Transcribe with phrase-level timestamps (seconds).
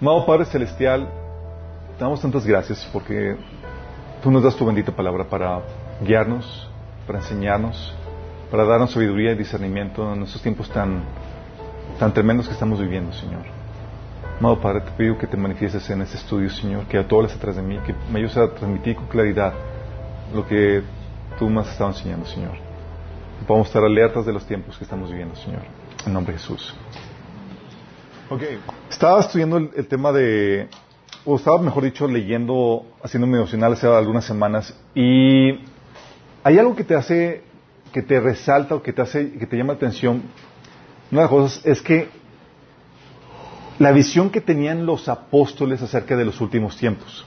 [0.00, 1.06] Amado Padre Celestial,
[1.98, 3.36] te damos tantas gracias porque
[4.22, 5.60] tú nos das tu bendita palabra para
[6.00, 6.70] guiarnos,
[7.06, 7.94] para enseñarnos,
[8.50, 11.02] para darnos sabiduría y discernimiento en estos tiempos tan,
[11.98, 13.42] tan tremendos que estamos viviendo, Señor.
[14.38, 17.56] Amado Padre, te pido que te manifiestes en este estudio, Señor, que a todos atrás
[17.56, 19.52] de mí, que me ayudes a transmitir con claridad
[20.34, 20.82] lo que
[21.38, 22.52] tú me has estado enseñando, Señor.
[23.38, 25.60] Que podamos estar alertas de los tiempos que estamos viviendo, Señor.
[26.06, 26.74] En nombre de Jesús.
[28.30, 28.42] Ok.
[28.88, 30.68] Estaba estudiando el, tema de,
[31.24, 35.58] o estaba, mejor dicho, leyendo, haciendo mi hace algunas semanas, y
[36.44, 37.42] hay algo que te hace,
[37.92, 40.22] que te resalta o que te hace, que te llama la atención.
[41.10, 42.08] Una de las cosas es que
[43.80, 47.26] la visión que tenían los apóstoles acerca de los últimos tiempos.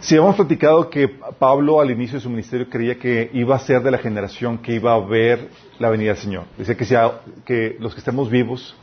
[0.00, 3.82] Si hemos platicado que Pablo al inicio de su ministerio creía que iba a ser
[3.82, 5.48] de la generación que iba a ver
[5.78, 6.44] la venida del Señor.
[6.58, 8.76] Dice que, sea, que los que estemos vivos,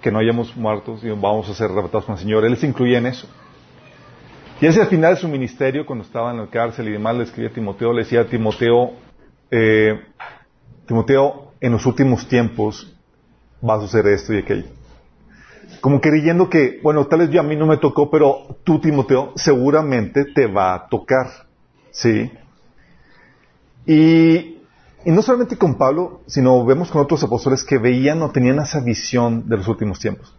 [0.00, 2.44] que no hayamos muertos, vamos a ser arrebatados con el Señor.
[2.44, 3.28] Él se incluía en eso.
[4.60, 7.24] Y ese al final de su ministerio, cuando estaba en la cárcel y demás, le
[7.24, 8.92] escribía a Timoteo, le decía a Timoteo,
[9.50, 10.00] eh,
[10.86, 12.94] Timoteo, en los últimos tiempos
[13.66, 14.66] va a suceder esto y aquello.
[15.80, 19.32] Como creyendo que, bueno, tal vez yo a mí no me tocó, pero tú, Timoteo,
[19.36, 21.26] seguramente te va a tocar.
[21.90, 22.30] ¿Sí?
[23.86, 24.59] Y,
[25.04, 28.80] y no solamente con Pablo, sino vemos con otros apóstoles que veían o tenían esa
[28.80, 30.36] visión de los últimos tiempos.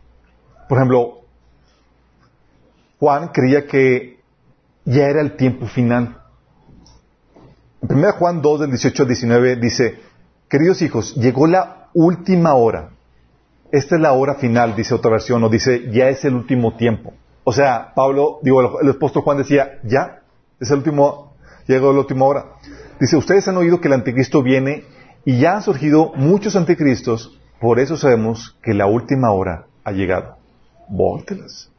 [0.69, 1.21] Por ejemplo,
[2.99, 4.19] Juan creía que
[4.85, 6.17] ya era el tiempo final.
[7.81, 9.99] En 1 Juan 2, del 18 al 19, dice,
[10.47, 12.91] queridos hijos, llegó la última hora.
[13.71, 17.13] Esta es la hora final, dice otra versión, o dice, ya es el último tiempo.
[17.43, 20.21] O sea, Pablo, digo, el apóstol Juan decía, ya,
[20.59, 21.33] es el último,
[21.67, 22.45] llegó la última hora.
[23.01, 24.83] Dice, ustedes han oído que el anticristo viene
[25.25, 30.37] y ya han surgido muchos anticristos, por eso sabemos que la última hora ha llegado.
[30.87, 31.71] Vóltelas.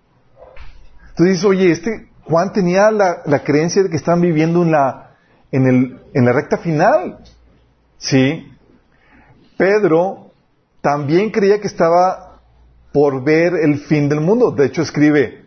[1.11, 5.13] Entonces dice, oye, este Juan tenía la, la creencia de que están viviendo en la,
[5.53, 7.19] en, el, en la recta final.
[7.99, 8.53] ¿Sí?
[9.57, 10.33] Pedro
[10.81, 12.41] también creía que estaba
[12.93, 14.51] por ver el fin del mundo.
[14.51, 15.42] De hecho, escribe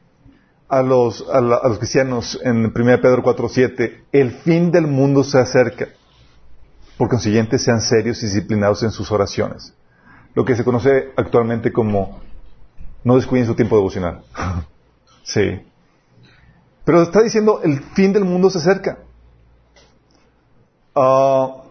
[0.67, 5.23] a los, a, la, a los cristianos en 1 Pedro 4.7, el fin del mundo
[5.23, 5.89] se acerca.
[6.97, 9.73] Por consiguiente, sean serios y disciplinados en sus oraciones.
[10.33, 12.19] Lo que se conoce actualmente como
[13.03, 14.23] no descuiden su tiempo devocional.
[15.23, 15.61] sí.
[16.83, 18.99] Pero está diciendo, el fin del mundo se acerca.
[20.95, 21.63] Uh,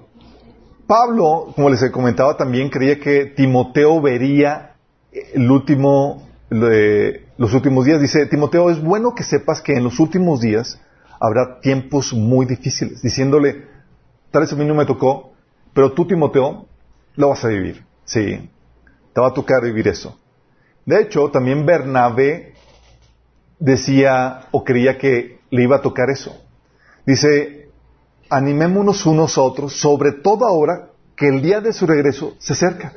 [0.86, 4.76] Pablo, como les comentaba, también creía que Timoteo vería
[5.12, 8.00] el último, los últimos días.
[8.00, 10.80] Dice, Timoteo, es bueno que sepas que en los últimos días
[11.20, 13.02] habrá tiempos muy difíciles.
[13.02, 13.66] Diciéndole,
[14.30, 15.32] tal vez a mí no me tocó,
[15.72, 16.66] pero tú, Timoteo,
[17.16, 17.84] lo vas a vivir.
[18.04, 18.50] Sí,
[19.12, 20.18] te va a tocar vivir eso.
[20.84, 22.54] De hecho, también Bernabé
[23.58, 26.36] decía o creía que le iba a tocar eso.
[27.06, 27.70] Dice,
[28.28, 32.92] animémonos unos a otros, sobre todo ahora que el día de su regreso se acerca.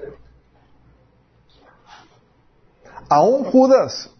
[3.09, 4.13] Aún Judas,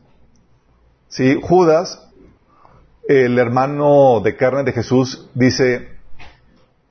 [1.10, 2.08] sí, Judas,
[3.08, 5.90] el hermano de carne de Jesús, dice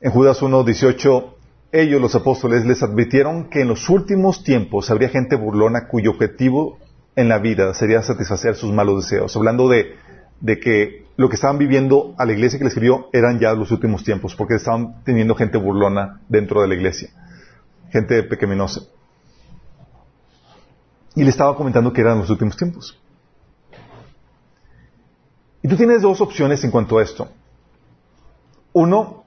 [0.00, 1.32] en Judas 1.18,
[1.72, 6.78] ellos, los apóstoles, les advirtieron que en los últimos tiempos habría gente burlona cuyo objetivo
[7.16, 9.34] en la vida sería satisfacer sus malos deseos.
[9.36, 9.94] Hablando de,
[10.40, 13.70] de que lo que estaban viviendo a la iglesia que le escribió eran ya los
[13.70, 17.08] últimos tiempos, porque estaban teniendo gente burlona dentro de la iglesia,
[17.90, 18.82] gente pequeñosa.
[21.16, 22.96] Y le estaba comentando que eran los últimos tiempos.
[25.62, 27.28] Y tú tienes dos opciones en cuanto a esto.
[28.72, 29.24] Uno,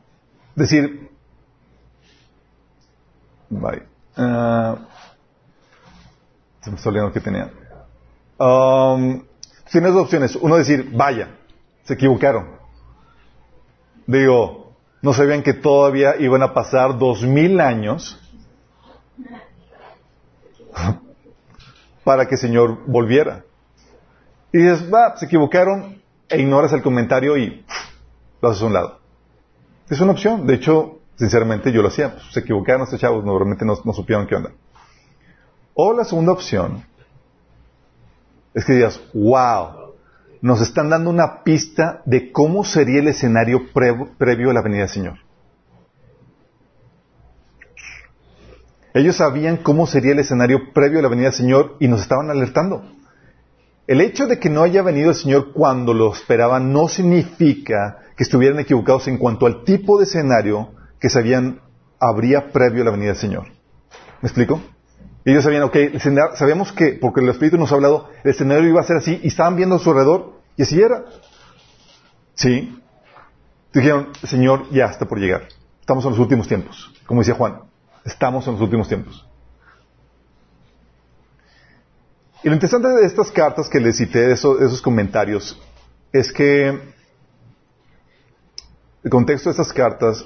[0.55, 1.09] decir,
[3.49, 3.83] bye.
[4.15, 4.77] Uh,
[6.61, 7.51] se me está olvidando que tenía.
[8.37, 9.23] Um,
[9.71, 10.35] tienes dos opciones.
[10.35, 11.35] Uno, decir, vaya,
[11.83, 12.51] se equivocaron.
[14.05, 18.19] Digo, no sabían que todavía iban a pasar dos mil años
[22.03, 23.43] para que el Señor volviera.
[24.51, 27.65] Y dices, va, se equivocaron e ignoras el comentario y
[28.41, 28.99] lo haces a un lado.
[29.89, 30.45] Es una opción.
[30.47, 32.13] De hecho, sinceramente yo lo hacía.
[32.13, 34.51] Pues, se equivocaron estos chavos, normalmente no, no supieron qué onda.
[35.73, 36.83] O la segunda opción
[38.53, 39.93] es que digas, wow,
[40.41, 44.89] nos están dando una pista de cómo sería el escenario previo a la venida del
[44.89, 45.28] Señor.
[48.93, 52.29] Ellos sabían cómo sería el escenario previo a la venida del Señor y nos estaban
[52.29, 52.83] alertando.
[53.87, 58.23] El hecho de que no haya venido el Señor cuando lo esperaban no significa que
[58.23, 61.61] estuvieran equivocados en cuanto al tipo de escenario que sabían
[61.99, 63.47] habría previo a la venida del Señor.
[64.21, 64.61] ¿Me explico?
[65.25, 65.75] Ellos sabían, ok,
[66.35, 69.27] sabíamos que, porque el Espíritu nos ha hablado, el escenario iba a ser así, y
[69.27, 71.05] estaban viendo a su alrededor, y así era.
[72.35, 72.81] ¿Sí?
[73.73, 75.43] Dijeron, Señor, ya está por llegar.
[75.79, 76.91] Estamos en los últimos tiempos.
[77.05, 77.68] Como decía Juan,
[78.05, 79.25] estamos en los últimos tiempos.
[82.43, 85.61] Y lo interesante de estas cartas que les cité, de esos, comentarios,
[86.13, 86.69] es que
[89.03, 90.25] el contexto de estas cartas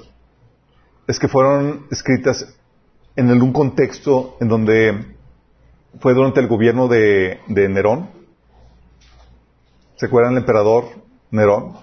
[1.08, 2.56] es que fueron escritas
[3.16, 5.16] en un contexto en donde
[6.00, 8.10] fue durante el gobierno de, de Nerón.
[9.96, 10.84] ¿Se acuerdan del emperador
[11.30, 11.74] Nerón?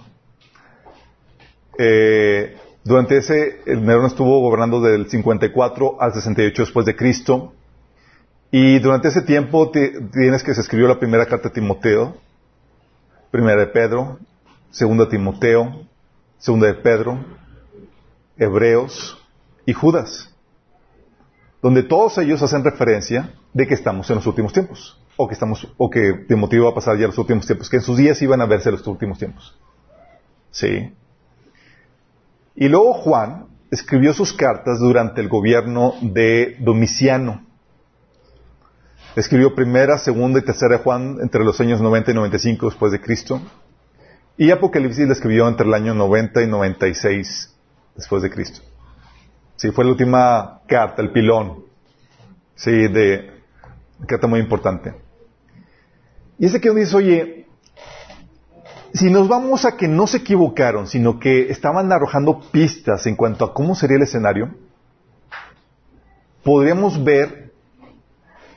[1.78, 7.52] Eh, durante ese, el Nerón estuvo gobernando del 54 al 68 después de Cristo.
[8.50, 12.16] Y durante ese tiempo tienes que se escribió la primera carta de Timoteo,
[13.30, 14.18] primera de Pedro,
[14.70, 15.86] segunda de Timoteo,
[16.38, 17.24] segunda de Pedro,
[18.36, 19.18] Hebreos
[19.64, 20.34] y Judas,
[21.62, 25.72] donde todos ellos hacen referencia de que estamos en los últimos tiempos, o que estamos,
[25.78, 28.40] o que Timoteo va a pasar ya los últimos tiempos, que en sus días iban
[28.40, 29.56] a verse los últimos tiempos.
[30.50, 30.92] Sí.
[32.54, 37.46] Y luego Juan escribió sus cartas durante el gobierno de Domiciano.
[39.16, 43.00] Escribió primera, segunda y tercera de Juan entre los años 90 y 95 después de
[43.00, 43.40] Cristo.
[44.36, 47.54] Y Apocalipsis la escribió entre el año 90 y 96
[47.94, 48.60] después de Cristo.
[49.56, 51.64] Sí, fue la última carta, el pilón.
[52.54, 53.30] Sí, de
[54.06, 54.94] carta muy importante.
[56.38, 57.41] Y ese que uno dice, oye,
[58.94, 63.44] si nos vamos a que no se equivocaron, sino que estaban arrojando pistas en cuanto
[63.44, 64.54] a cómo sería el escenario,
[66.44, 67.52] podríamos ver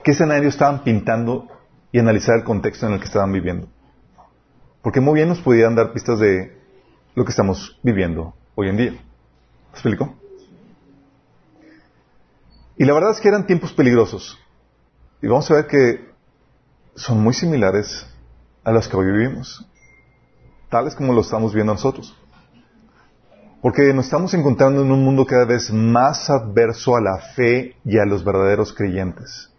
[0.04, 1.48] qué escenario estaban pintando
[1.92, 3.68] y analizar el contexto en el que estaban viviendo.
[4.82, 6.60] Porque muy bien nos podían dar pistas de
[7.16, 8.92] lo que estamos viviendo hoy en día.
[8.92, 10.16] ¿Me explico?
[12.78, 14.38] Y la verdad es que eran tiempos peligrosos.
[15.22, 16.10] Y vamos a ver que
[16.96, 18.06] son muy similares
[18.66, 19.66] a los que hoy vivimos
[20.96, 22.16] como lo estamos viendo nosotros.
[23.62, 27.98] Porque nos estamos encontrando en un mundo cada vez más adverso a la fe y
[27.98, 29.52] a los verdaderos creyentes.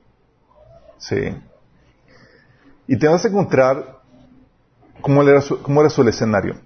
[0.99, 1.35] Sí.
[2.87, 4.01] Y te vas a encontrar
[5.01, 5.41] cómo era
[5.91, 6.61] su escenario.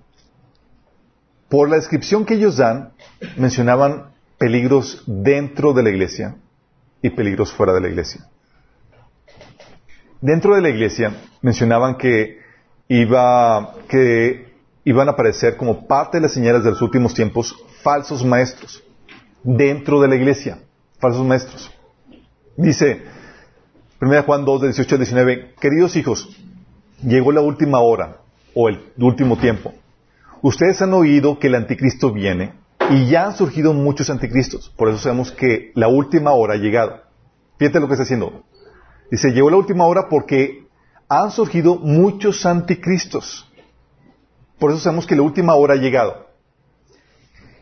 [1.49, 2.93] Por la descripción que ellos dan,
[3.37, 6.37] mencionaban peligros dentro de la iglesia
[7.03, 8.27] y peligros fuera de la iglesia.
[10.21, 12.40] Dentro de la iglesia mencionaban que
[12.91, 14.53] iba, que
[14.85, 18.83] iban a aparecer como parte de las señales de los últimos tiempos falsos maestros
[19.45, 20.59] dentro de la iglesia,
[20.99, 21.71] falsos maestros.
[22.57, 23.01] Dice
[24.01, 26.37] 1 Juan 2, de 18 a 19, queridos hijos,
[27.03, 28.23] llegó la última hora
[28.55, 29.73] o el último tiempo.
[30.43, 32.55] Ustedes han oído que el anticristo viene
[32.91, 34.69] y ya han surgido muchos anticristos.
[34.77, 37.03] Por eso sabemos que la última hora ha llegado.
[37.57, 38.43] Fíjate lo que está haciendo.
[39.13, 40.60] Dice, llegó la última hora porque
[41.11, 43.51] han surgido muchos anticristos.
[44.61, 46.29] Por eso sabemos que la última hora ha llegado.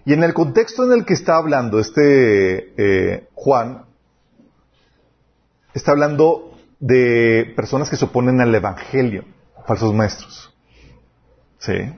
[0.05, 3.87] Y en el contexto en el que está hablando este eh, Juan,
[5.73, 9.25] está hablando de personas que se oponen al Evangelio,
[9.67, 10.55] falsos maestros.
[11.59, 11.95] ¿Sí?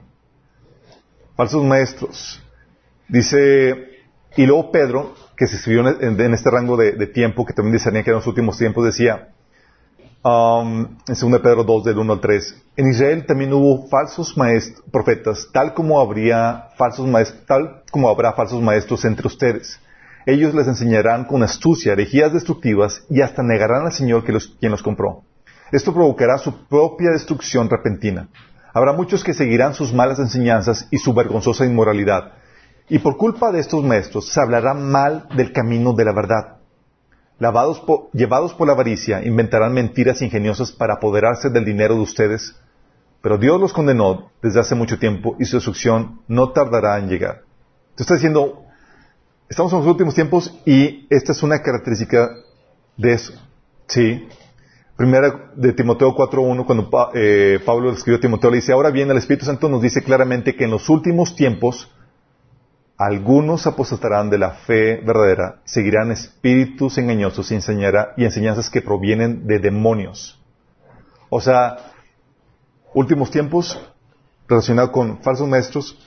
[1.34, 2.40] Falsos maestros.
[3.08, 3.90] Dice,
[4.36, 8.10] y luego Pedro, que se escribió en, este rango de, tiempo, que también discernía que
[8.10, 9.30] eran los últimos tiempos, decía,
[10.22, 12.62] Um, en 2 Pedro 2 del 1 al 3.
[12.76, 18.34] En Israel también hubo falsos maestros, profetas, tal como habría falsos maestros, tal como habrá
[18.34, 19.80] falsos maestros entre ustedes.
[20.26, 24.82] Ellos les enseñarán con astucia herejías destructivas y hasta negarán al Señor que quien los
[24.82, 25.22] compró.
[25.72, 28.28] Esto provocará su propia destrucción repentina.
[28.74, 32.32] Habrá muchos que seguirán sus malas enseñanzas y su vergonzosa inmoralidad.
[32.90, 36.59] Y por culpa de estos maestros se hablará mal del camino de la verdad
[37.40, 42.54] llevados por la avaricia, inventarán mentiras ingeniosas para apoderarse del dinero de ustedes.
[43.22, 47.42] Pero Dios los condenó desde hace mucho tiempo y su destrucción no tardará en llegar.
[47.94, 48.64] Te está diciendo,
[49.48, 52.30] estamos en los últimos tiempos y esta es una característica
[52.96, 53.32] de eso.
[53.86, 54.28] Sí.
[54.96, 59.16] Primera de Timoteo 4.1, cuando eh, Pablo escribió a Timoteo, le dice, ahora bien, el
[59.16, 61.90] Espíritu Santo nos dice claramente que en los últimos tiempos
[63.00, 69.58] algunos apostatarán de la fe verdadera, seguirán espíritus engañosos y, y enseñanzas que provienen de
[69.58, 70.38] demonios.
[71.30, 71.78] O sea,
[72.92, 73.80] últimos tiempos
[74.46, 75.98] relacionados con falsos maestros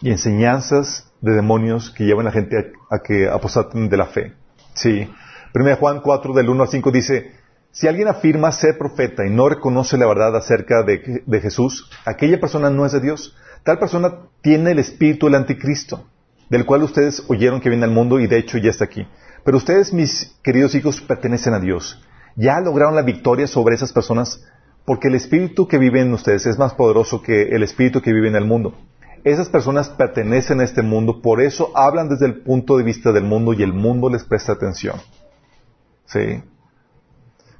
[0.00, 4.32] y enseñanzas de demonios que llevan a la gente a, que apostaten de la fe.
[4.72, 5.08] Sí.
[5.54, 7.30] 1 Juan 4 del 1 al 5 dice,
[7.70, 12.70] si alguien afirma ser profeta y no reconoce la verdad acerca de Jesús, aquella persona
[12.70, 13.36] no es de Dios.
[13.62, 16.08] Tal persona tiene el espíritu del anticristo.
[16.50, 19.06] Del cual ustedes oyeron que viene al mundo y de hecho ya está aquí.
[19.44, 22.02] Pero ustedes, mis queridos hijos, pertenecen a Dios.
[22.36, 24.44] Ya lograron la victoria sobre esas personas
[24.84, 28.28] porque el espíritu que vive en ustedes es más poderoso que el espíritu que vive
[28.28, 28.74] en el mundo.
[29.24, 33.24] Esas personas pertenecen a este mundo, por eso hablan desde el punto de vista del
[33.24, 34.96] mundo y el mundo les presta atención.
[36.04, 36.42] ¿Sí?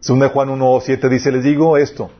[0.00, 2.10] Según Juan 1.7 dice, les digo esto,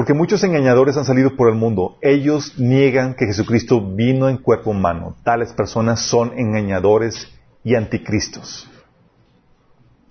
[0.00, 1.98] porque muchos engañadores han salido por el mundo.
[2.00, 5.14] Ellos niegan que Jesucristo vino en cuerpo humano.
[5.24, 7.30] Tales personas son engañadores
[7.64, 8.66] y anticristos.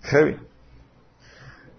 [0.04, 0.38] Heavy.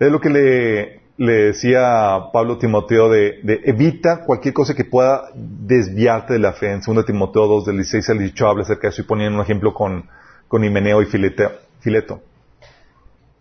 [0.01, 6.41] Es lo que le, decía Pablo Timoteo de, evita cualquier cosa que pueda desviarte de
[6.41, 6.73] la fe.
[6.73, 9.45] En 2 Timoteo 2 del 16 al 18 habla acerca de eso y poniendo un
[9.45, 10.09] ejemplo con,
[10.49, 12.23] con Himeneo y Fileto.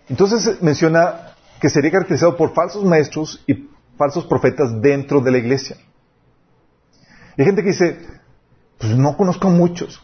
[0.09, 3.67] Entonces menciona que sería caracterizado por falsos maestros y
[3.99, 5.75] falsos profetas dentro de la iglesia.
[7.35, 7.99] Y hay gente que dice,
[8.77, 10.01] pues no conozco a muchos.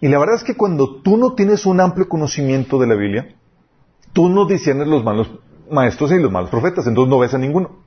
[0.00, 3.34] Y la verdad es que cuando tú no tienes un amplio conocimiento de la Biblia,
[4.12, 5.30] tú no discernes los malos
[5.70, 7.78] maestros y los malos profetas, entonces no ves a ninguno.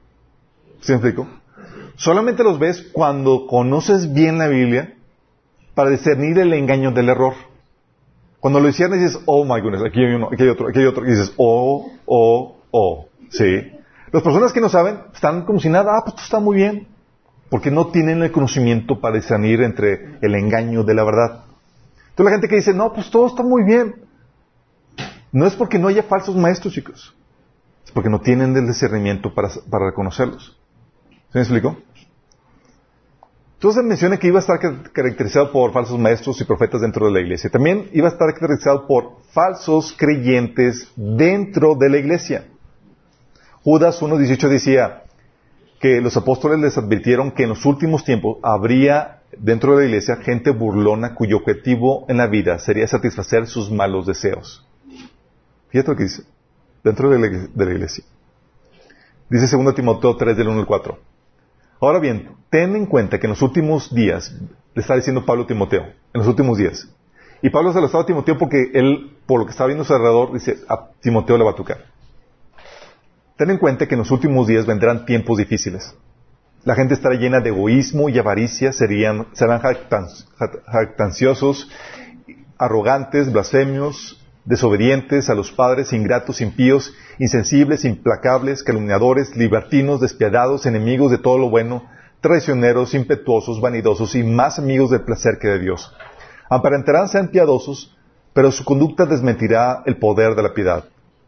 [0.82, 1.27] ¿Sí me explico?
[1.98, 4.96] Solamente los ves cuando conoces bien la Biblia
[5.75, 7.36] para discernir el engaño del error.
[8.39, 10.86] Cuando lo discernes dices, oh my goodness, aquí hay uno, aquí hay otro, aquí hay
[10.86, 13.76] otro, y dices, oh, oh, oh, sí.
[14.12, 16.88] Las personas que no saben están como si nada, ah, pues está muy bien,
[17.50, 21.44] porque no tienen el conocimiento para discernir entre el engaño de la verdad.
[22.10, 24.08] Entonces la gente que dice, no, pues todo está muy bien,
[25.32, 27.16] no es porque no haya falsos maestros, chicos.
[27.86, 30.58] Es porque no tienen el discernimiento para, reconocerlos.
[31.32, 31.78] ¿Se me explicó?
[33.56, 34.60] Entonces menciona que iba a estar
[34.92, 37.50] caracterizado por falsos maestros y profetas dentro de la iglesia.
[37.50, 42.46] También iba a estar caracterizado por falsos creyentes dentro de la iglesia.
[43.68, 45.04] Judas 1.18 decía
[45.82, 50.16] que los apóstoles les advirtieron que en los últimos tiempos habría dentro de la iglesia
[50.16, 54.66] gente burlona cuyo objetivo en la vida sería satisfacer sus malos deseos.
[55.68, 56.24] Fíjate lo que dice.
[56.82, 58.06] Dentro de la, iglesia.
[59.30, 61.00] Dice 2 Timoteo 3 del 1 al 4.
[61.82, 64.34] Ahora bien, ten en cuenta que en los últimos días,
[64.76, 66.88] le está diciendo Pablo a Timoteo, en los últimos días.
[67.42, 69.94] Y Pablo se lo estaba a Timoteo porque él, por lo que estaba viendo su
[69.94, 71.97] alrededor, dice, a Timoteo le va a tocar.
[73.38, 75.96] Ten en cuenta que en los últimos días vendrán tiempos difíciles.
[76.63, 79.27] La gente estará llena de egoísmo y avaricia, serán
[80.65, 81.70] jactanciosos,
[82.58, 91.20] arrogantes, blasfemios, desobedientes a los padres, ingratos, impíos, insensibles, implacables, calumniadores, libertinos, despiadados, enemigos de
[91.20, 91.84] todo lo bueno,
[92.22, 95.96] traicioneros, impetuosos, vanidosos y más amigos del placer que de Dios.
[96.50, 97.96] Aparentarán ser piadosos,
[98.34, 100.86] pero su conducta desmentirá el poder de la piedad.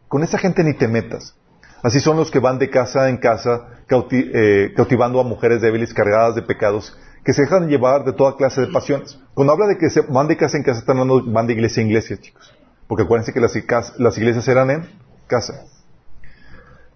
[0.07, 1.35] Con esa gente ni te metas.
[1.81, 6.36] Así son los que van de casa en casa eh, cautivando a mujeres débiles cargadas
[6.36, 9.19] de pecados que se dejan llevar de toda clase de pasiones.
[9.33, 11.81] Cuando habla de que se van de casa en casa, están hablando van de iglesia
[11.81, 12.53] en iglesia, chicos.
[12.88, 13.53] Porque acuérdense que las,
[14.00, 14.89] las iglesias eran en
[15.27, 15.65] casa.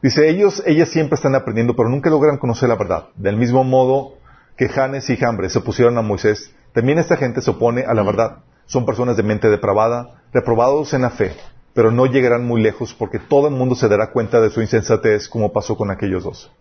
[0.01, 3.09] Dice, ellos, ellas siempre están aprendiendo, pero nunca logran conocer la verdad.
[3.15, 4.17] Del mismo modo
[4.57, 8.03] que Janes y Jambres se opusieron a Moisés, también esta gente se opone a la
[8.03, 8.39] verdad.
[8.65, 11.33] Son personas de mente depravada, reprobados en la fe,
[11.73, 15.27] pero no llegarán muy lejos porque todo el mundo se dará cuenta de su insensatez
[15.27, 16.51] como pasó con aquellos dos.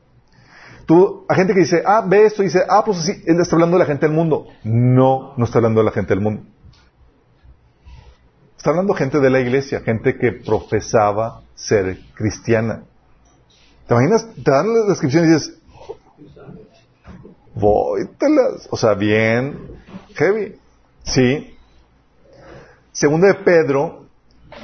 [0.87, 3.55] Tú, a gente que dice, ah, ve esto, y dice, ah, pues sí, él está
[3.55, 4.47] hablando de la gente del mundo.
[4.65, 6.43] No, no está hablando de la gente del mundo.
[8.57, 12.85] Está hablando gente de la iglesia, gente que profesaba ser cristiana.
[13.87, 14.27] ¿Te imaginas?
[14.35, 15.59] Te dan la descripción y dices,
[17.55, 18.09] voy,
[18.71, 19.59] o sea, bien,
[20.15, 20.57] heavy.
[21.05, 21.57] Sí.
[22.93, 24.02] Segundo de Pedro,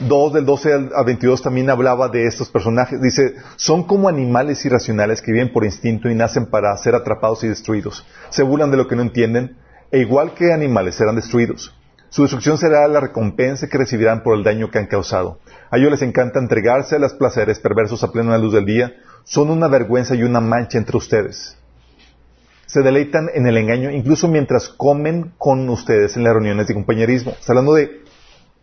[0.01, 3.01] 2 del 12 al 22 también hablaba de estos personajes.
[3.01, 7.49] Dice, son como animales irracionales que viven por instinto y nacen para ser atrapados y
[7.49, 8.07] destruidos.
[8.31, 9.57] Se burlan de lo que no entienden
[9.91, 11.75] e igual que animales serán destruidos.
[12.11, 15.41] Su destrucción será la recompensa que recibirán por el daño que han causado.
[15.71, 18.95] A ellos les encanta entregarse a los placeres perversos a plena luz del día.
[19.25, 21.59] Son una vergüenza y una mancha entre ustedes.
[22.67, 27.33] Se deleitan en el engaño incluso mientras comen con ustedes en las reuniones de compañerismo.
[27.33, 28.03] Está hablando de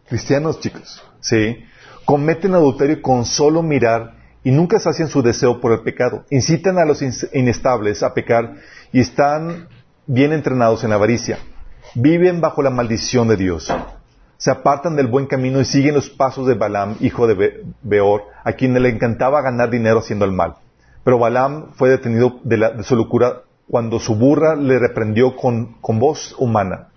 [0.08, 1.03] cristianos, chicos.
[1.29, 1.63] ¿Sí?
[2.05, 4.13] Cometen adulterio con solo mirar
[4.44, 6.25] y nunca sacian su deseo por el pecado.
[6.29, 7.01] Incitan a los
[7.34, 8.55] inestables a pecar
[8.91, 9.67] y están
[10.05, 11.39] bien entrenados en la avaricia
[11.96, 13.74] viven bajo la maldición de Dios.
[14.38, 18.53] Se apartan del buen camino y siguen los pasos de Balaam, hijo de Beor, a
[18.53, 20.55] quien le encantaba ganar dinero haciendo el mal.
[21.03, 26.89] Pero Balaam fue detenido de, su locura cuando su burra le reprendió con voz humana.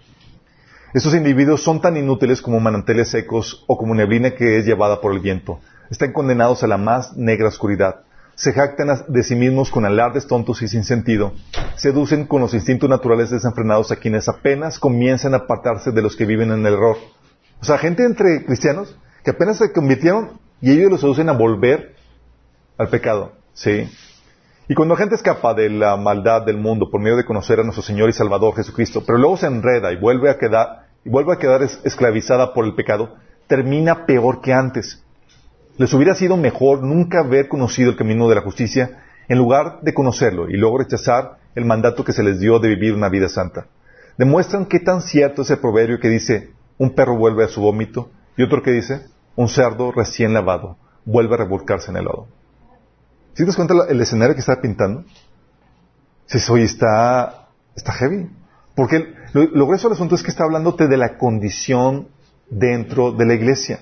[0.94, 5.12] Estos individuos son tan inútiles como manantiales secos o como neblina que es llevada por
[5.12, 5.60] el viento.
[5.90, 8.04] Están condenados a la más negra oscuridad.
[8.36, 11.32] se jactan de sí mismos con alardes tontos y sin sentido,
[11.74, 16.24] seducen con los instintos naturales desenfrenados a quienes apenas comienzan a apartarse de los que
[16.24, 16.96] viven en el error.
[17.60, 21.96] O sea, gente entre cristianos que apenas se convirtieron y ellos los seducen a volver
[22.78, 23.32] al pecado.
[23.54, 23.90] ¿Sí?
[24.70, 27.62] Y cuando la gente escapa de la maldad del mundo por medio de conocer a
[27.62, 31.32] nuestro Señor y Salvador Jesucristo, pero luego se enreda y vuelve a quedar, y vuelve
[31.32, 33.14] a quedar esclavizada por el pecado,
[33.46, 35.02] termina peor que antes.
[35.78, 39.94] Les hubiera sido mejor nunca haber conocido el camino de la justicia en lugar de
[39.94, 43.68] conocerlo y luego rechazar el mandato que se les dio de vivir una vida santa.
[44.18, 48.10] Demuestran qué tan cierto es el proverbio que dice, un perro vuelve a su vómito,
[48.36, 52.28] y otro que dice, un cerdo recién lavado vuelve a revolcarse en el lodo.
[53.38, 55.04] ¿Sí te das cuenta el escenario que está pintando?
[56.26, 58.28] Si hoy está, está heavy.
[58.74, 62.08] Porque lo, grueso del asunto es que está hablándote de la condición
[62.50, 63.78] dentro de la iglesia.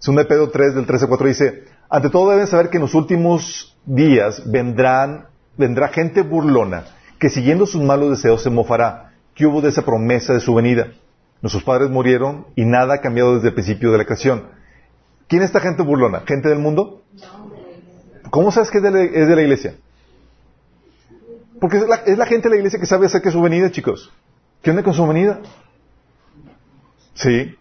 [0.00, 2.94] Según Pedro 3 del 13 al 4 dice, ante todo deben saber que en los
[2.94, 6.84] últimos días vendrán, vendrá gente burlona
[7.18, 9.14] que siguiendo sus malos deseos se mofará.
[9.34, 10.88] ¿Qué hubo de esa promesa de su venida?
[11.40, 14.44] Nuestros padres murieron y nada ha cambiado desde el principio de la creación.
[15.26, 16.20] ¿Quién es esta gente burlona?
[16.26, 17.00] ¿Gente del mundo?
[18.30, 19.74] ¿Cómo sabes que es de la, iglesia?
[21.60, 24.12] Porque es la, gente de la iglesia que sabe acerca de su venida, chicos.
[24.62, 25.40] ¿Qué onda con su venida?
[27.14, 27.56] Sí.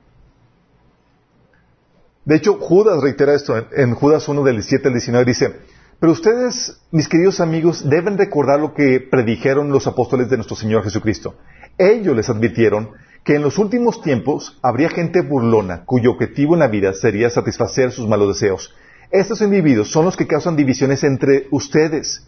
[2.26, 5.26] De hecho, Judas reitera esto en, Judas 1 del 17 al 19.
[5.26, 5.56] Dice,
[6.00, 10.84] pero ustedes, mis queridos amigos, deben recordar lo que predijeron los apóstoles de nuestro Señor
[10.84, 11.36] Jesucristo.
[11.78, 12.92] Ellos les advirtieron
[13.24, 17.92] que en los últimos tiempos habría gente burlona cuyo objetivo en la vida sería satisfacer
[17.92, 18.74] sus malos deseos.
[19.12, 22.26] Estos individuos son los que causan divisiones entre ustedes.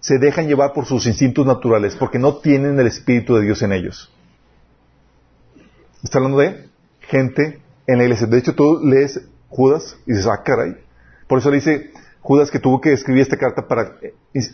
[0.00, 3.72] Se dejan llevar por sus instintos naturales porque no tienen el Espíritu de Dios en
[3.72, 4.10] ellos.
[6.02, 6.68] Está hablando de
[7.00, 8.26] gente en la iglesia.
[8.26, 10.76] De hecho, tú lees Judas y dices, ah, caray.
[11.28, 13.96] Por eso le dice Judas que tuvo que escribir esta carta para,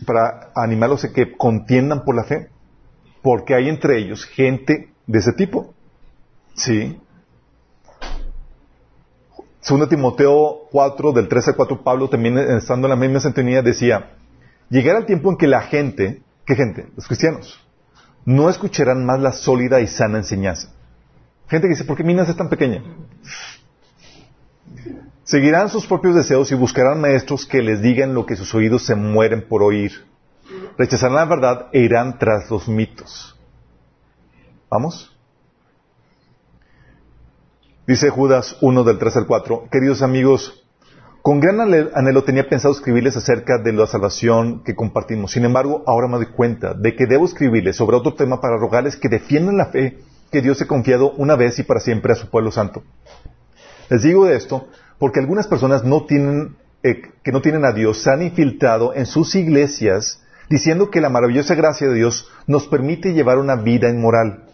[0.04, 2.48] para animarlos a que contiendan por la fe.
[3.22, 5.74] Porque hay entre ellos gente de ese tipo.
[6.54, 7.00] Sí.
[9.60, 14.12] Segundo Timoteo 4, del 13 al 4, Pablo también estando en la misma sintonía decía,
[14.70, 16.88] llegará el tiempo en que la gente, ¿qué gente?
[16.94, 17.60] Los cristianos,
[18.24, 20.70] no escucharán más la sólida y sana enseñanza.
[21.48, 22.82] Gente que dice, ¿por qué mi es tan pequeña?
[25.24, 28.94] Seguirán sus propios deseos y buscarán maestros que les digan lo que sus oídos se
[28.94, 29.92] mueren por oír.
[30.78, 33.36] Rechazarán la verdad e irán tras los mitos.
[34.70, 35.17] ¿Vamos?
[37.88, 40.62] Dice Judas 1 del 3 al 4, queridos amigos,
[41.22, 45.32] con gran anhelo tenía pensado escribirles acerca de la salvación que compartimos.
[45.32, 48.96] Sin embargo, ahora me doy cuenta de que debo escribirles sobre otro tema para rogarles
[48.96, 52.28] que defiendan la fe que Dios ha confiado una vez y para siempre a su
[52.28, 52.82] pueblo santo.
[53.88, 58.20] Les digo de esto porque algunas personas eh, que no tienen a Dios se han
[58.20, 63.56] infiltrado en sus iglesias diciendo que la maravillosa gracia de Dios nos permite llevar una
[63.56, 64.47] vida inmoral.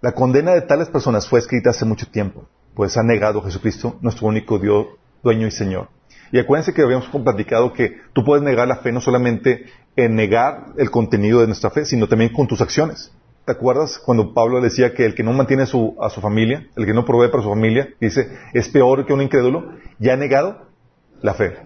[0.00, 3.96] La condena de tales personas fue escrita hace mucho tiempo, pues ha negado a Jesucristo,
[4.00, 4.86] nuestro único Dios,
[5.24, 5.88] dueño y Señor.
[6.30, 9.64] Y acuérdense que habíamos platicado que tú puedes negar la fe no solamente
[9.96, 13.12] en negar el contenido de nuestra fe, sino también con tus acciones.
[13.44, 16.94] ¿Te acuerdas cuando Pablo decía que el que no mantiene a su familia, el que
[16.94, 20.68] no provee para su familia, dice, es peor que un incrédulo, ya ha negado
[21.22, 21.56] la fe?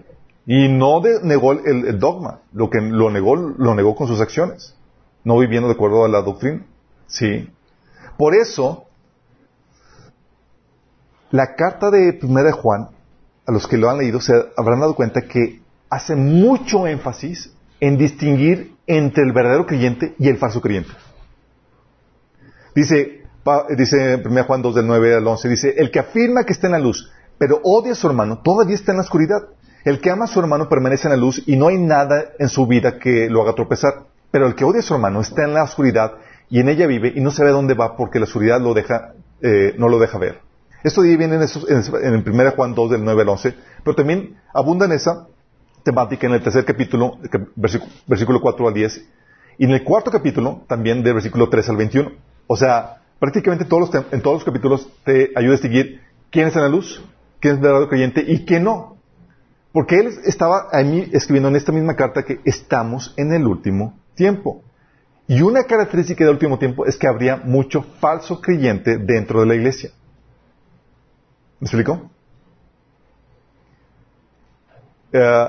[0.47, 4.75] Y no negó el, el, dogma, lo que lo negó, lo negó con sus acciones,
[5.23, 6.65] no viviendo de acuerdo a la doctrina.
[7.05, 7.47] Sí.
[8.17, 8.85] Por eso,
[11.31, 12.89] la carta de Primera de Juan,
[13.45, 17.97] a los que lo han leído, se habrán dado cuenta que hace mucho énfasis en
[17.97, 20.91] distinguir entre el verdadero creyente y el falso creyente.
[22.75, 23.23] Dice,
[23.77, 26.73] dice 1 Juan 2 del 9 al 11, dice, el que afirma que está en
[26.73, 29.49] la luz, pero odia a su hermano, todavía está en la oscuridad.
[29.83, 32.47] El que ama a su hermano permanece en la luz y no hay nada en
[32.47, 34.05] su vida que lo haga tropezar.
[34.31, 36.13] Pero el que odia a su hermano está en la oscuridad
[36.53, 39.73] y en ella vive y no sabe dónde va porque la oscuridad lo deja, eh,
[39.79, 40.41] no lo deja ver.
[40.83, 44.85] Esto viene en, en, el 1 Juan 2 del 9 al 11, pero también abunda
[44.85, 45.25] en esa
[45.81, 47.17] temática en el tercer capítulo,
[48.05, 49.09] versículo, 4 al 10,
[49.57, 52.11] y en el cuarto capítulo también del versículo 3 al 21.
[52.45, 56.69] O sea, prácticamente en todos los capítulos te ayuda a distinguir quién es en la
[56.69, 57.03] luz,
[57.39, 58.97] quién es verdadero creyente y quién no.
[59.71, 64.61] Porque él estaba a escribiendo en esta misma carta que estamos en el último tiempo.
[65.33, 69.55] Y una característica del último tiempo es que habría mucho falso creyente dentro de la
[69.55, 69.89] iglesia.
[71.59, 72.11] ¿Me explico?
[75.11, 75.47] Eh,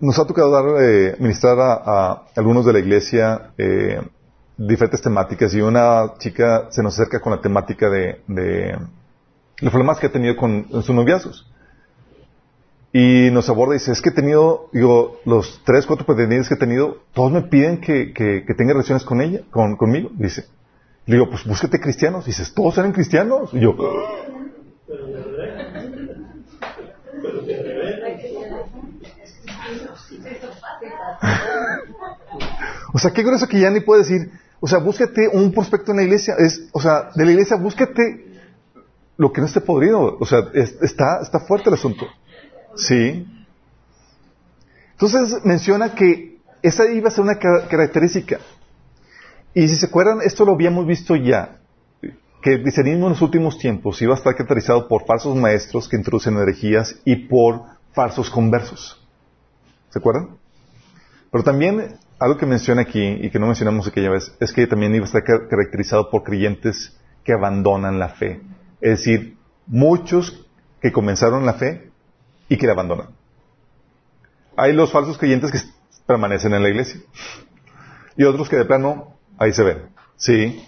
[0.00, 4.00] nos ha tocado dar, eh, ministrar a, algunos de la iglesia eh,
[4.56, 8.22] diferentes temáticas y una chica se nos acerca con la temática de,
[9.60, 11.46] los problemas que ha tenido con sus noviazgos.
[12.98, 16.54] Y nos aborda y dice, es que he tenido, digo, los tres, cuatro pretendientes que
[16.54, 20.46] he tenido, todos me piden que, que, tenga relaciones con ella, con, conmigo, dice.
[21.04, 22.24] Le digo, pues búsquete cristianos.
[22.24, 23.50] dices, ¿todos eran cristianos?
[23.52, 23.76] Y yo,
[32.94, 35.98] o sea, qué grueso que ya ni puede decir, o sea, búsquete un prospecto en
[35.98, 38.24] la iglesia, es, o sea, de la iglesia, búsquete
[39.18, 42.06] lo que no esté podrido, o sea, está, está fuerte el asunto.
[42.76, 43.26] Sí.
[44.92, 48.38] Entonces menciona que esa iba a ser una característica.
[49.54, 51.58] Y si se acuerdan, esto lo habíamos visto ya,
[52.42, 55.96] que el cristianismo en los últimos tiempos iba a estar caracterizado por falsos maestros que
[55.96, 57.62] introducen herejías y por
[57.92, 59.02] falsos conversos.
[59.90, 60.36] ¿Se acuerdan?
[61.30, 64.94] Pero también algo que menciona aquí y que no mencionamos aquella vez es que también
[64.94, 68.40] iba a estar caracterizado por creyentes que abandonan la fe.
[68.80, 69.36] Es decir,
[69.66, 70.46] muchos
[70.80, 71.85] que comenzaron la fe
[72.48, 73.08] y que la abandonan.
[74.56, 75.58] Hay los falsos creyentes que
[76.06, 77.00] permanecen en la iglesia
[78.16, 79.82] y otros que de plano ahí se ven.
[80.16, 80.64] Sí.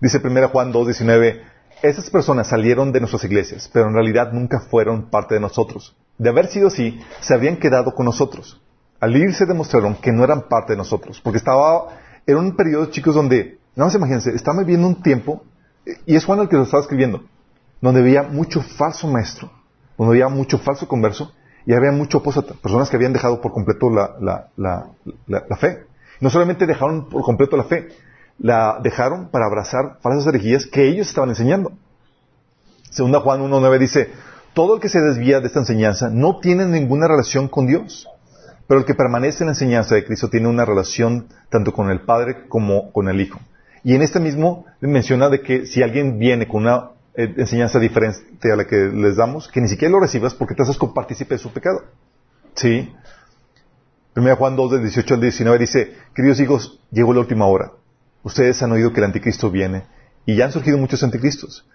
[0.00, 1.40] Dice 1 Juan 2.19,
[1.82, 5.96] esas personas salieron de nuestras iglesias, pero en realidad nunca fueron parte de nosotros.
[6.18, 8.60] De haber sido así, se habrían quedado con nosotros.
[9.00, 11.88] Al irse demostraron que no eran parte de nosotros, porque estaba,
[12.26, 15.42] era un periodo, chicos, donde, no se imagínense, estaba viviendo un tiempo,
[16.06, 17.24] y es Juan el que lo estaba escribiendo,
[17.80, 19.50] donde había mucho falso maestro,
[19.96, 21.32] donde había mucho falso converso,
[21.66, 25.86] y había mucho personas que habían dejado por completo la, la, fe.
[26.20, 27.88] No solamente dejaron por completo la fe,
[28.38, 31.72] la dejaron para abrazar falsas herejías que ellos estaban enseñando.
[32.90, 34.10] Segunda Juan 1.9 dice,
[34.52, 38.08] todo el que se desvía de esta enseñanza no tiene ninguna relación con Dios,
[38.68, 42.02] pero el que permanece en la enseñanza de Cristo tiene una relación tanto con el
[42.02, 43.40] Padre como con el Hijo.
[43.82, 48.52] Y en este mismo menciona de que si alguien viene con una eh, enseñanza diferente
[48.52, 51.38] a la que les damos, que ni siquiera lo recibas porque te haces partícipe de
[51.38, 51.84] su pecado.
[52.54, 52.92] ¿Sí?
[54.16, 57.72] 1 Juan 2, del 18 al 19 dice, queridos hijos, llegó la última hora.
[58.22, 59.84] Ustedes han oído que el anticristo viene
[60.24, 61.66] y ya han surgido muchos anticristos.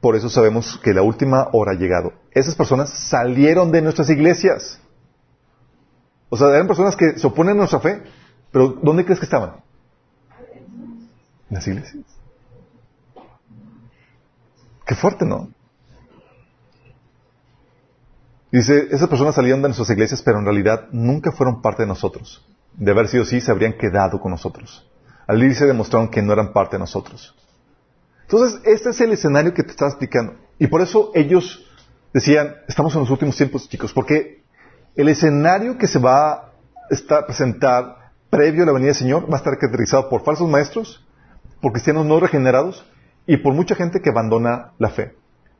[0.00, 2.12] Por eso sabemos que la última hora ha llegado.
[2.32, 4.80] Esas personas salieron de nuestras iglesias.
[6.28, 8.02] O sea, eran personas que se oponen a nuestra fe,
[8.50, 9.56] pero ¿dónde crees que estaban?
[11.48, 12.15] En las iglesias.
[14.86, 15.50] Qué fuerte, ¿no?
[18.52, 22.46] Dice, esas personas salieron de nuestras iglesias, pero en realidad nunca fueron parte de nosotros.
[22.74, 24.88] De haber sido así, se habrían quedado con nosotros.
[25.26, 27.34] Al irse demostraron que no eran parte de nosotros.
[28.22, 30.34] Entonces, este es el escenario que te estaba explicando.
[30.58, 31.66] Y por eso ellos
[32.14, 34.44] decían, estamos en los últimos tiempos, chicos, porque
[34.94, 39.38] el escenario que se va a presentar previo a la venida del Señor va a
[39.38, 41.04] estar caracterizado por falsos maestros,
[41.60, 42.84] por cristianos no regenerados
[43.26, 45.14] y por mucha gente que abandona la fe.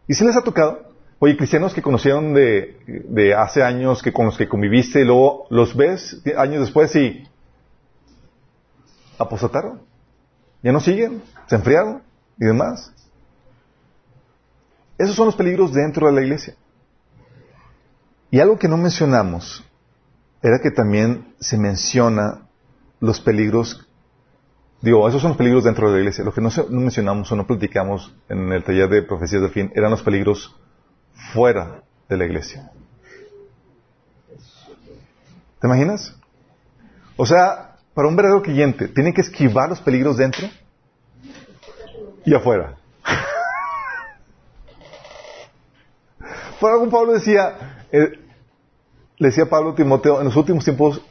[0.06, 4.36] Y si les ha tocado, oye, cristianos que conocieron de, hace años, que con los
[4.36, 7.26] que conviviste, y luego los ves años después y
[9.18, 9.80] apostataron,
[10.62, 12.02] ya no siguen, se enfriaron
[12.38, 12.92] y demás.
[14.98, 16.54] Esos son los peligros dentro de la iglesia.
[18.30, 19.64] Y algo que no mencionamos
[20.42, 22.46] era que también se menciona
[23.00, 23.88] los peligros,
[24.86, 26.24] digo, esos son los peligros dentro de la iglesia.
[26.24, 29.90] Lo que no, mencionamos o no platicamos en el taller de profecías de fin eran
[29.90, 30.54] los peligros
[31.32, 32.70] fuera de la iglesia.
[35.60, 36.16] ¿Te imaginas?
[37.16, 40.46] O sea, para un verdadero creyente, tiene que esquivar los peligros dentro
[42.24, 42.76] y afuera.
[46.60, 48.20] Por algún Pablo decía, eh,
[49.18, 51.02] le decía Pablo a Timoteo, en los últimos tiempos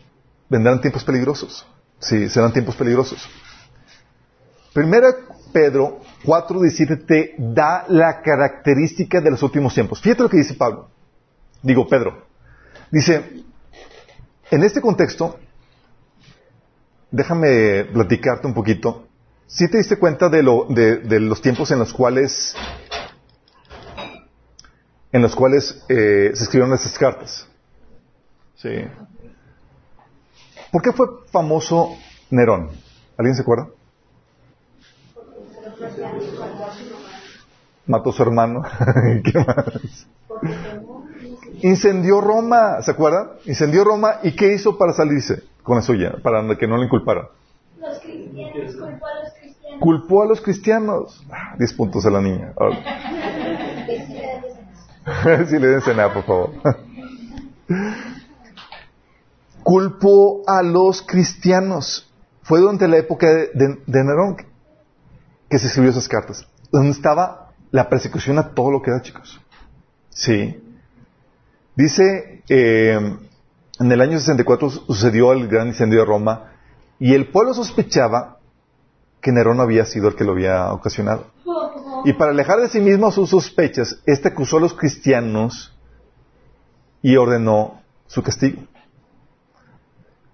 [0.48, 1.68] vendrán tiempos peligrosos.
[2.00, 3.28] Sí, serán tiempos peligrosos.
[4.76, 5.16] Primera
[5.54, 10.02] Pedro 4.17 te da la característica de los últimos tiempos.
[10.02, 10.90] Fíjate lo que dice Pablo.
[11.62, 12.26] Digo, Pedro.
[12.92, 13.46] Dice,
[14.52, 15.40] en este contexto,
[17.10, 19.08] déjame platicarte un poquito
[19.48, 22.54] si te diste cuenta de, lo, de, los tiempos en los cuales
[25.14, 27.48] en los cuales eh, se escribieron esas cartas.
[28.56, 28.86] Sí.
[30.70, 31.96] ¿Por qué fue famoso
[32.30, 32.72] Nerón?
[33.18, 33.70] ¿Alguien se acuerda?
[37.88, 38.64] Mató a su hermano.
[39.24, 40.08] ¿Qué más?
[41.62, 43.38] Incendió Roma, ¿se acuerda?
[43.46, 46.16] Incendió Roma y ¿qué hizo para salirse con la suya?
[46.22, 47.28] Para que no le inculparan.
[47.80, 49.80] Los cristianos, culpó a los cristianos.
[49.80, 51.26] Culpó a los cristianos.
[51.32, 52.54] Ah, diez puntos a la niña.
[55.48, 56.50] si le den cenar, por favor.
[59.64, 62.12] Culpó a los cristianos.
[62.44, 64.38] Fue durante la época de, de, Nerón
[65.56, 66.46] que se escribió esas cartas.
[66.70, 69.40] Donde estaba la persecución a todo lo que da, chicos.
[70.10, 70.62] Sí.
[71.78, 73.00] Dice, eh,
[73.80, 76.52] en el año 64 sucedió el gran incendio de Roma
[77.00, 78.40] y el pueblo sospechaba
[79.22, 81.28] que Nerón había sido el que lo había ocasionado.
[82.04, 85.74] Y para alejar de sí mismo sus sospechas, este acusó a los cristianos
[87.02, 88.62] y ordenó su castigo.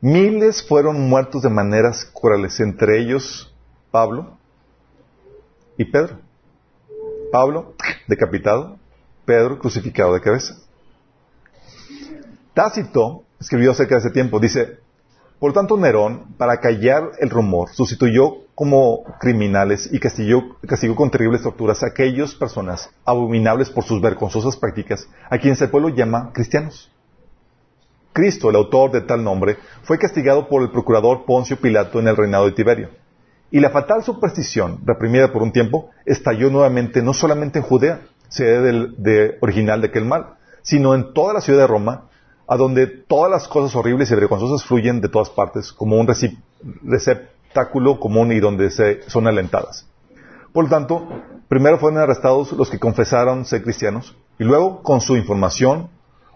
[0.02, 3.54] Miles fueron muertos de maneras crueles, entre ellos
[3.92, 4.41] Pablo
[5.82, 6.20] y Pedro.
[7.32, 7.74] Pablo
[8.08, 8.78] decapitado,
[9.26, 10.56] Pedro crucificado de cabeza.
[12.54, 14.80] Tácito escribió acerca de ese tiempo, dice,
[15.40, 21.42] por tanto Nerón, para callar el rumor, sustituyó como criminales y castigó, castigó con terribles
[21.42, 26.92] torturas a aquellas personas abominables por sus vergonzosas prácticas, a quienes el pueblo llama cristianos.
[28.14, 32.18] Cristo, el autor de tal nombre, fue castigado por el procurador Poncio Pilato en el
[32.18, 33.01] reinado de Tiberio.
[33.52, 38.62] Y la fatal superstición, reprimida por un tiempo, estalló nuevamente no solamente en Judea, sede
[38.62, 42.06] del, de, original de aquel mal, sino en toda la ciudad de Roma,
[42.48, 46.08] a donde todas las cosas horribles y vergonzosas fluyen de todas partes, como un
[46.84, 49.86] receptáculo común y donde se, son alentadas.
[50.54, 51.08] Por lo tanto,
[51.50, 55.90] primero fueron arrestados los que confesaron ser cristianos, y luego, con su información,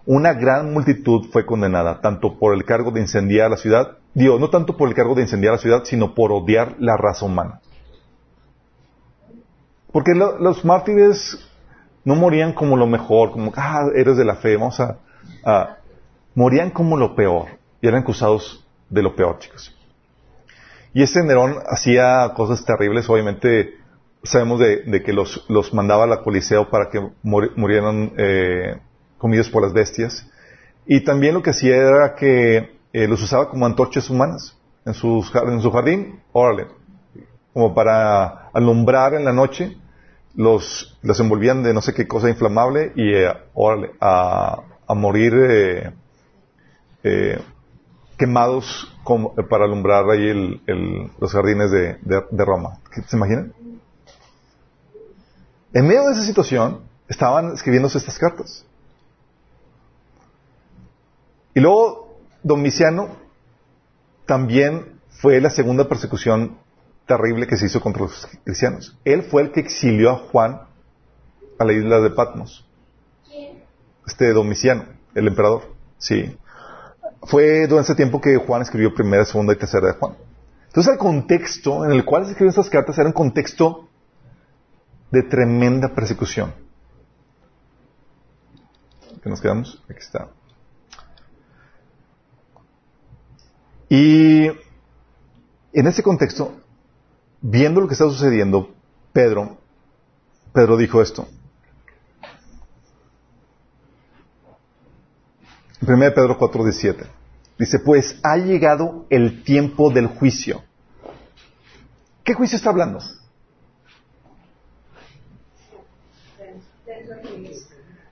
[0.06, 4.50] una gran multitud fue condenada, tanto por el cargo de incendiar la ciudad, digo, no
[4.50, 7.60] tanto por el cargo de incendiar la ciudad, sino por odiar la raza humana.
[9.92, 11.40] Porque lo, los mártires
[12.04, 15.00] no morían como lo mejor, como, ah, eres de la fe, vamos a,
[16.36, 17.48] morían como lo peor,
[17.82, 19.76] y eran acusados de lo peor, chicos.
[20.94, 23.74] Y ese Nerón hacía cosas terribles, obviamente
[24.24, 28.80] sabemos de, de que los, los, mandaba a la coliseo para que murieran eh,
[29.26, 30.24] comidos por las bestias.
[30.86, 35.32] Y también lo que hacía era que eh, los usaba como antorchas humanas en, sus,
[35.62, 36.68] su jardín, órale,
[37.52, 39.78] como para alumbrar en la noche,
[40.36, 45.34] los, los envolvían de no sé qué cosa inflamable y eh, órale, a, morir
[47.04, 47.40] eh,
[48.16, 48.96] quemados
[49.50, 50.28] para alumbrar ahí
[50.68, 52.78] el, los jardines de, de, de Roma.
[53.08, 53.54] ¿Se imaginan?
[55.74, 58.66] En medio de esa situación estaban escribiéndose estas cartas.
[61.56, 63.16] Y luego Domiciano
[64.28, 66.58] también fue la segunda persecución
[67.08, 68.98] terrible que se hizo contra los cristianos.
[69.06, 70.62] Él fue el que exilió a Juan
[71.58, 72.68] a la isla de Patmos.
[74.06, 75.74] Este Domiciano, el emperador.
[75.98, 76.38] Sí.
[77.24, 80.16] Fue durante ese tiempo que Juan escribió primera, segunda y tercera de Juan.
[80.68, 83.88] Entonces el contexto en el cual se escribieron estas cartas era un contexto
[85.10, 86.54] de tremenda persecución.
[89.24, 89.82] ¿Qué nos quedamos?
[89.90, 90.28] Aquí está.
[93.90, 94.48] Y
[95.74, 96.54] en ese contexto,
[97.42, 98.74] viendo lo que está sucediendo,
[99.14, 99.58] Pedro,
[100.54, 101.28] Pedro dijo esto.
[105.82, 107.06] En 1 Pedro 4:17.
[107.58, 110.64] Dice, pues ha llegado el tiempo del juicio.
[112.24, 113.00] ¿Qué juicio está hablando?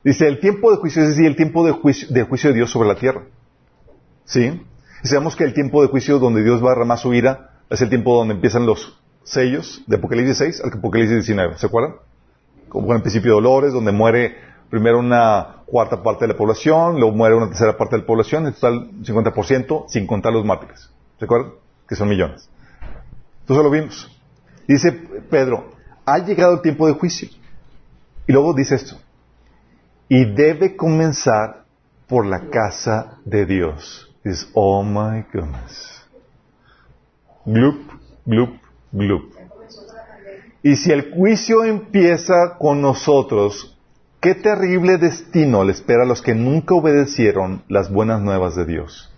[0.03, 2.71] Dice, el tiempo de juicio, es decir, el tiempo de juicio, de juicio de Dios
[2.71, 3.23] sobre la tierra.
[4.25, 4.61] ¿Sí?
[5.03, 7.81] Y sabemos que el tiempo de juicio donde Dios va a derramar su ira es
[7.81, 11.57] el tiempo donde empiezan los sellos de Apocalipsis 6 al Apocalipsis 19.
[11.57, 11.95] ¿Se acuerdan?
[12.69, 14.37] Como en el principio de dolores, donde muere
[14.69, 18.47] primero una cuarta parte de la población, luego muere una tercera parte de la población,
[18.47, 20.89] en total 50%, sin contar los mártires.
[21.19, 21.51] ¿Se acuerdan?
[21.87, 22.49] Que son millones.
[23.41, 24.09] Entonces lo vimos.
[24.67, 24.93] Dice
[25.29, 25.73] Pedro,
[26.05, 27.27] ha llegado el tiempo de juicio.
[28.25, 28.95] Y luego dice esto.
[30.07, 31.65] Y debe comenzar
[32.07, 34.12] por la casa de Dios.
[34.23, 36.01] Dices, oh my goodness.
[37.45, 37.91] Gloop,
[38.25, 38.57] gloop,
[38.91, 39.33] gloop.
[40.61, 43.77] Y si el juicio empieza con nosotros,
[44.21, 49.09] qué terrible destino le espera a los que nunca obedecieron las buenas nuevas de Dios.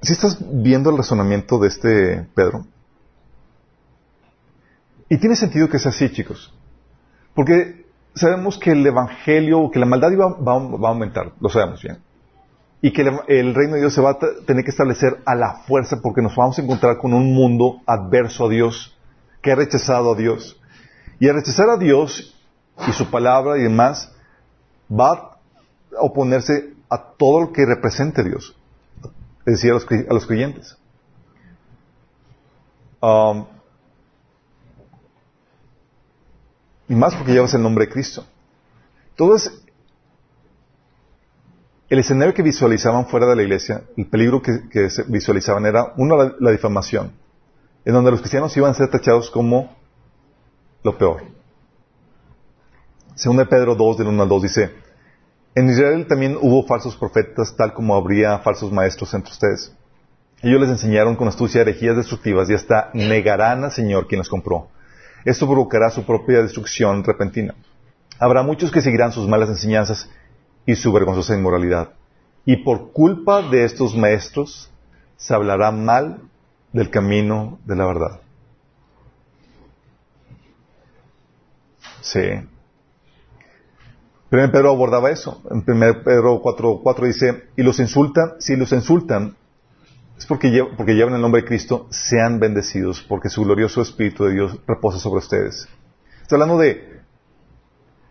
[0.00, 2.66] Si estás viendo el razonamiento de este Pedro,
[5.08, 6.54] y tiene sentido que sea así, chicos,
[7.34, 7.81] porque
[8.14, 11.98] sabemos que el Evangelio, que la maldad va, a aumentar, lo sabemos bien.
[12.80, 16.00] Y que el, reino de Dios se va a tener que establecer a la fuerza
[16.02, 18.96] porque nos vamos a encontrar con un mundo adverso a Dios,
[19.40, 20.60] que ha rechazado a Dios.
[21.20, 22.36] Y al rechazar a Dios
[22.88, 24.12] y su palabra y demás,
[24.90, 25.38] va a
[26.00, 28.56] oponerse a todo lo que represente Dios.
[29.46, 30.76] Es decir, a los, creyentes.
[33.00, 33.46] Um,
[36.92, 38.22] Y más porque llevas el nombre de Cristo.
[39.12, 39.64] Entonces,
[41.88, 44.60] el escenario que visualizaban fuera de la iglesia, el peligro que,
[45.08, 47.12] visualizaban era, uno, la, difamación,
[47.86, 49.74] en donde los cristianos iban a ser tachados como
[50.82, 51.22] lo peor.
[53.14, 54.72] Según Pedro 2, del 1 al 2, dice,
[55.54, 59.74] en Israel también hubo falsos profetas, tal como habría falsos maestros entre ustedes.
[60.42, 64.68] Ellos les enseñaron con astucia herejías destructivas y hasta negarán al Señor quien los compró.
[65.24, 67.54] Esto provocará su propia destrucción repentina.
[68.18, 70.10] Habrá muchos que seguirán sus malas enseñanzas
[70.66, 71.90] y su vergonzosa inmoralidad.
[72.44, 74.70] Y por culpa de estos maestros
[75.16, 76.20] se hablará mal
[76.72, 78.20] del camino de la verdad.
[82.00, 82.20] Sí.
[84.28, 85.42] Primero Pedro abordaba eso.
[85.50, 89.36] En 1 Pedro 4, dice, y los insultan, si los insultan,
[90.22, 90.50] es porque,
[90.94, 95.18] llevan el nombre de Cristo, sean bendecidos, porque su glorioso Espíritu de Dios reposa sobre
[95.18, 95.68] ustedes.
[96.22, 97.00] Está hablando de,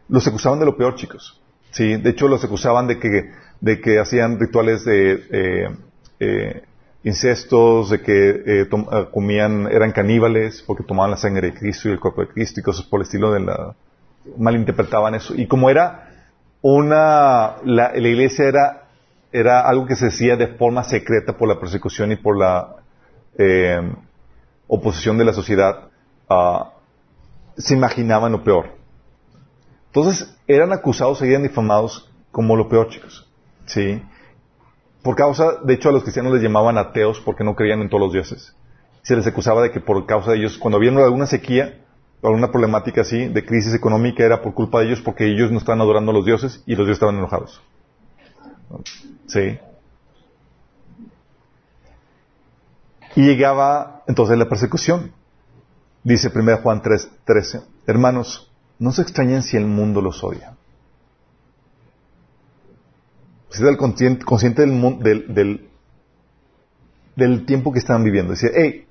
[0.10, 1.42] los acusaban de lo peor, chicos.
[1.70, 5.70] Sí, de hecho los acusaban de que, de que hacían rituales de eh,
[6.20, 6.64] eh,
[7.04, 8.70] incestos, de que eh,
[9.12, 12.64] comían, eran caníbales, porque tomaban la sangre de Cristo y el cuerpo de Cristo y
[12.64, 13.74] cosas por el estilo de la,
[14.38, 15.34] malinterpretaban eso.
[15.34, 16.10] Y como era
[16.62, 18.81] una, la, la, iglesia era,
[19.32, 22.76] era algo que se hacía de forma secreta por la persecución y por la
[23.38, 23.82] eh,
[24.68, 25.90] oposición de la sociedad,
[26.30, 26.66] uh,
[27.58, 28.78] se imaginaban lo peor.
[29.88, 33.30] Entonces, eran acusados, eran difamados como lo peor, chicos.
[33.66, 34.02] ¿Sí?
[35.04, 38.02] Por causa, de hecho, a los cristianos les llamaban ateos porque no creían en todos
[38.02, 38.56] los dioses.
[39.02, 41.82] Se les acusaba de que por causa de ellos, cuando había alguna sequía,
[42.24, 45.82] alguna problemática así de crisis económica era por culpa de ellos porque ellos no estaban
[45.82, 47.62] adorando a los dioses y los dioses estaban enojados.
[49.28, 49.60] Sí.
[53.16, 55.12] Y llegaba entonces la persecución.
[56.04, 60.56] Dice 1 Juan 3:13, hermanos, no se extrañen si el mundo los odia.
[63.52, 64.66] Si el consciente,
[67.16, 68.32] del, tiempo que estaban viviendo.
[68.32, 68.88] Decía, hey,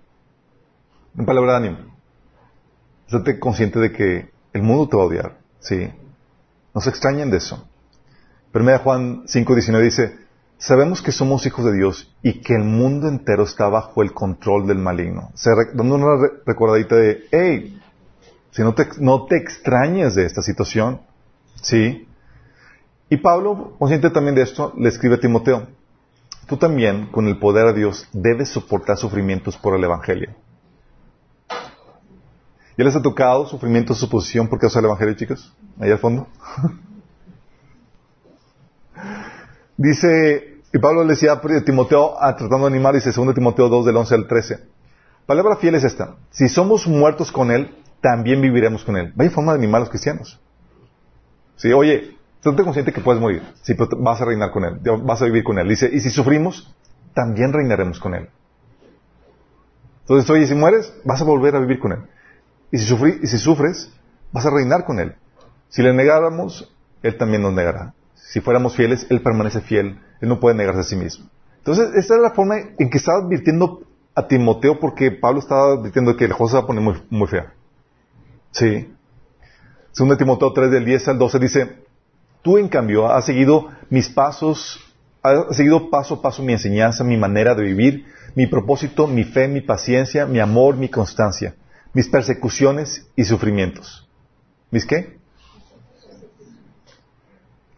[1.16, 1.78] en palabra de ánimo,
[3.06, 5.90] Estate consciente de que el mundo te va a odiar, ¿sí?
[6.72, 7.68] No se extrañen de eso.
[8.52, 10.18] 1 Juan 5.19 dice,
[10.58, 14.66] sabemos que somos hijos de Dios y que el mundo entero está bajo el control
[14.66, 15.30] del maligno.
[15.34, 17.80] O dando una recordadita de, hey,
[18.50, 21.00] si no te, no te extrañes de esta situación,
[21.62, 22.08] ¿sí?
[23.08, 25.68] Y Pablo, consciente también de esto, le escribe a Timoteo,
[26.46, 30.30] tú también, con el poder de Dios, debes soportar sufrimientos por el Evangelio.
[32.76, 35.54] ¿Ya les ha tocado sufrimiento, suposición por causa del Evangelio, chicos?
[35.78, 36.26] Ahí al fondo.
[39.80, 43.86] dice, y Pablo le decía a Timoteo, ah, tratando de animar, dice 2 Timoteo 2
[43.86, 44.58] del 11 al 13.
[45.26, 46.16] Palabra fiel es esta.
[46.30, 49.12] Si somos muertos con Él, también viviremos con Él.
[49.14, 50.40] Vaya forma de animar a los cristianos.
[51.56, 53.42] Sí, oye, estate consciente que puedes morir.
[53.62, 54.80] Sí, pero vas a reinar con Él.
[55.02, 55.68] Vas a vivir con Él.
[55.68, 56.74] Dice, y si sufrimos,
[57.14, 58.28] también reinaremos con Él.
[60.02, 62.00] Entonces, oye, si mueres, vas a volver a vivir con Él.
[62.70, 63.92] Y si, y si sufres,
[64.32, 65.14] vas a reinar con Él.
[65.68, 67.94] Si le negáramos, Él también nos negará.
[68.28, 69.98] Si fuéramos fieles, Él permanece fiel.
[70.20, 71.26] Él no puede negarse a sí mismo.
[71.58, 73.82] Entonces, esta es la forma en que estaba advirtiendo
[74.14, 77.28] a Timoteo porque Pablo estaba advirtiendo que el cosa se va a poner muy, muy
[77.28, 77.52] fea.
[78.52, 78.92] Sí.
[79.92, 81.84] Según Timoteo 3 del 10 al 12 dice,
[82.42, 84.80] tú en cambio has seguido mis pasos,
[85.22, 89.48] has seguido paso a paso mi enseñanza, mi manera de vivir, mi propósito, mi fe,
[89.48, 91.54] mi paciencia, mi amor, mi constancia
[91.92, 94.08] mis persecuciones y sufrimientos.
[94.70, 95.18] ¿Mis qué?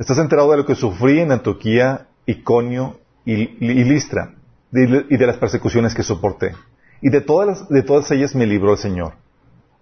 [0.02, 4.34] ¿Estás enterado de lo que sufrí en Antioquía, Iconio y, y Listra?
[4.72, 6.56] y de las persecuciones que soporté.
[7.00, 9.12] Y de todas, de todas ellas me libró el Señor.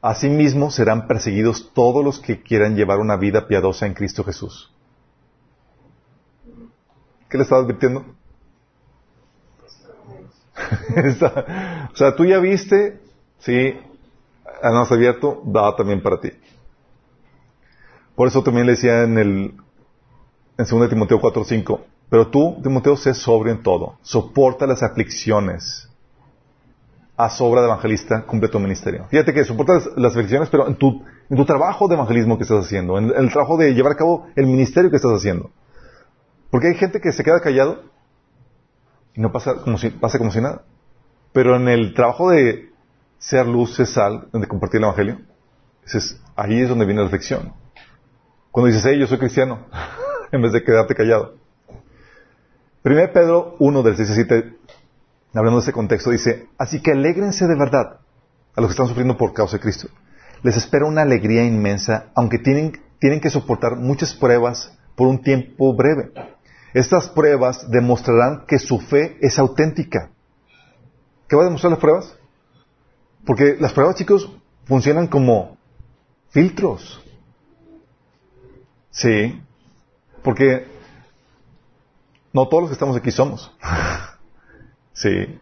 [0.02, 4.70] Asimismo serán perseguidos todos los que quieran llevar una vida piadosa en Cristo Jesús.
[7.30, 8.05] ¿Qué le estaba advirtiendo?
[11.95, 13.01] o sea, tú ya viste,
[13.38, 13.72] sí,
[14.62, 16.30] más abierto, da también para ti.
[18.14, 19.55] Por eso también le decía en el
[20.61, 21.80] en 2 Timoteo 4:5,
[22.11, 25.88] pero tú, Timoteo, sé sobrio en todo, soporta las aflicciones.
[27.16, 29.06] A sobra de evangelista, cumple tu ministerio.
[29.11, 32.64] Fíjate que soporta las, aflicciones, pero en tu, en tu trabajo de evangelismo que estás
[32.64, 35.50] haciendo, en, el trabajo de llevar a cabo el ministerio que estás haciendo.
[36.50, 37.82] Porque hay gente que se queda callado
[39.14, 40.62] y no pasa como si, pasa como si nada.
[41.32, 42.70] Pero en el trabajo de
[43.18, 45.18] ser luz, ser sal, donde compartir el Evangelio.
[46.36, 47.52] ahí es donde viene la reflexión.
[48.50, 49.66] Cuando dices, hey, yo soy cristiano,
[50.33, 51.35] en vez de quedarte callado.
[52.85, 54.57] 1 Pedro 1 del 6 7,
[55.35, 58.01] hablando de ese contexto, dice, así que alégrense de verdad
[58.57, 59.89] a los que están sufriendo por causa de Cristo.
[60.43, 65.74] Les espera una alegría inmensa, aunque tienen, tienen que soportar muchas pruebas por un tiempo
[65.74, 66.12] breve.
[66.72, 70.11] Estas pruebas demostrarán que su fe es auténtica.
[71.28, 72.16] ¿Qué va a demostrar las pruebas?
[73.26, 74.33] Porque las pruebas, chicos,
[74.64, 75.59] funcionan como
[76.31, 77.05] filtros.
[78.91, 79.41] Sí,
[80.23, 80.66] porque
[82.33, 83.53] no todos los que estamos aquí somos.
[84.93, 85.39] sí.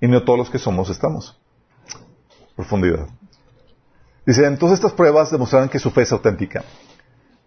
[0.00, 1.38] Y no todos los que somos estamos.
[2.56, 3.06] Profundidad.
[4.24, 6.64] Dice, entonces estas pruebas demostrarán que su fe es auténtica.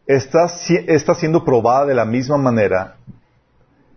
[0.05, 0.47] Está,
[0.87, 2.97] está siendo probada de la misma manera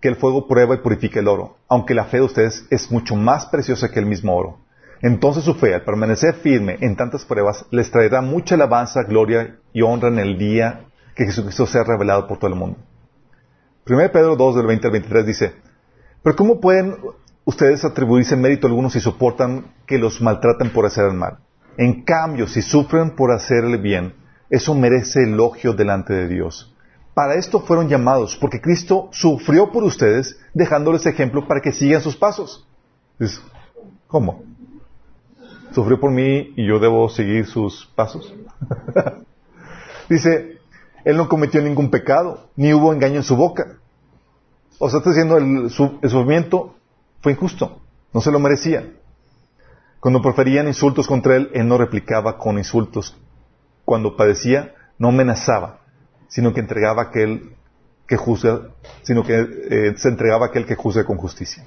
[0.01, 3.17] que el fuego prueba y purifica el oro, aunque la fe de ustedes es mucho
[3.17, 4.59] más preciosa que el mismo oro.
[5.03, 9.83] Entonces su fe, al permanecer firme en tantas pruebas, les traerá mucha alabanza, gloria y
[9.83, 10.86] honra en el día
[11.17, 12.79] que Jesucristo sea revelado por todo el mundo.
[13.89, 15.55] 1 Pedro 2, del 20 al 23 dice,
[16.23, 16.97] pero ¿cómo pueden
[17.45, 21.39] ustedes atribuirse mérito a algunos si soportan que los maltraten por hacer el mal?
[21.79, 24.15] En cambio, si sufren por hacer el bien,
[24.51, 26.75] eso merece elogio delante de Dios.
[27.15, 32.17] Para esto fueron llamados, porque Cristo sufrió por ustedes, dejándoles ejemplo para que sigan sus
[32.17, 32.69] pasos.
[34.07, 34.43] ¿Cómo?
[35.73, 38.35] ¿Sufrió por mí y yo debo seguir sus pasos?
[40.09, 40.56] Dice,
[41.07, 43.79] Él no cometió ningún pecado, ni hubo engaño en su boca.
[44.81, 46.75] O sea, está diciendo, el, el sufrimiento
[47.21, 47.81] fue injusto,
[48.13, 48.91] no se lo merecía.
[50.01, 53.17] Cuando proferían insultos contra Él, Él no replicaba con insultos.
[53.85, 55.79] Cuando padecía, no amenazaba,
[56.27, 57.55] sino que entregaba aquel
[58.09, 58.63] que juzga,
[59.03, 61.65] sino que eh, se entregaba aquel que juzga con justicia.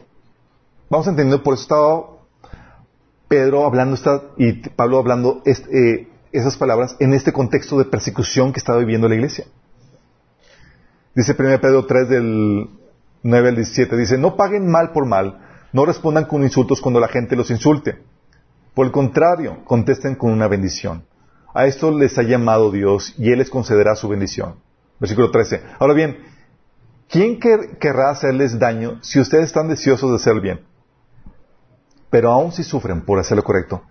[0.90, 2.04] Vamos entendiendo, por eso estaba
[3.30, 8.60] Pedro hablando esta, y Pablo hablando eh, esas palabras en este contexto de persecución que
[8.60, 9.46] estaba viviendo la iglesia.
[11.16, 12.70] Dice 1 Pedro 3 del
[13.24, 15.40] 9 al 17, dice, no paguen mal por mal,
[15.74, 18.02] no respondan con insultos cuando la gente los insulte.
[18.74, 21.06] Por el contrario, contesten con una bendición.
[21.54, 24.56] A esto les ha llamado Dios y Él les concederá su bendición.
[25.00, 25.62] Versículo 13.
[25.80, 26.20] Ahora bien,
[27.10, 30.62] ¿quién querrá hacerles daño si ustedes están deseosos de hacer bien?
[32.10, 33.84] Pero aun si sufren por hacer lo correcto,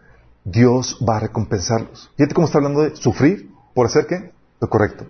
[0.50, 2.10] Dios va a recompensarlos.
[2.16, 4.32] Fíjate cómo está hablando de sufrir por hacer qué?
[4.60, 5.06] Lo correcto.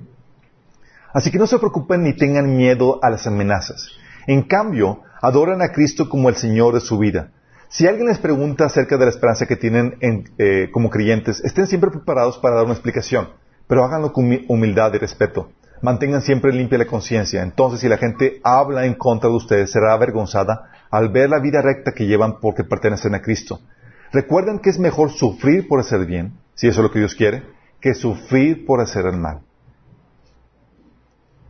[1.12, 3.88] Así que no se preocupen ni tengan miedo a las amenazas.
[4.26, 7.30] En cambio, adoran a Cristo como el Señor de su vida
[7.70, 9.98] si alguien les pregunta acerca de la esperanza que tienen
[10.38, 13.28] eh, como creyentes, estén siempre preparados para dar una explicación,
[13.66, 15.50] pero háganlo con humildad y respeto.
[15.82, 17.42] Mantengan siempre limpia la conciencia.
[17.42, 21.60] Entonces, si la gente habla en contra de ustedes, será avergonzada al ver la vida
[21.60, 23.60] recta que llevan porque pertenecen a Cristo.
[24.12, 27.42] Recuerden que es mejor sufrir por hacer bien, si eso es lo que Dios quiere,
[27.80, 29.42] que sufrir por hacer el mal.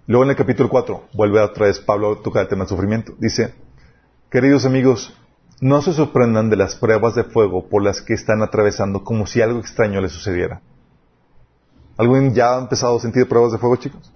[0.07, 3.15] Luego en el capítulo 4, vuelve otra vez Pablo a tocar el tema del sufrimiento.
[3.19, 3.55] Dice,
[4.31, 5.15] queridos amigos,
[5.61, 9.43] no se sorprendan de las pruebas de fuego por las que están atravesando como si
[9.43, 10.63] algo extraño les sucediera.
[11.97, 14.13] ¿Alguien ya ha empezado a sentir pruebas de fuego, chicos?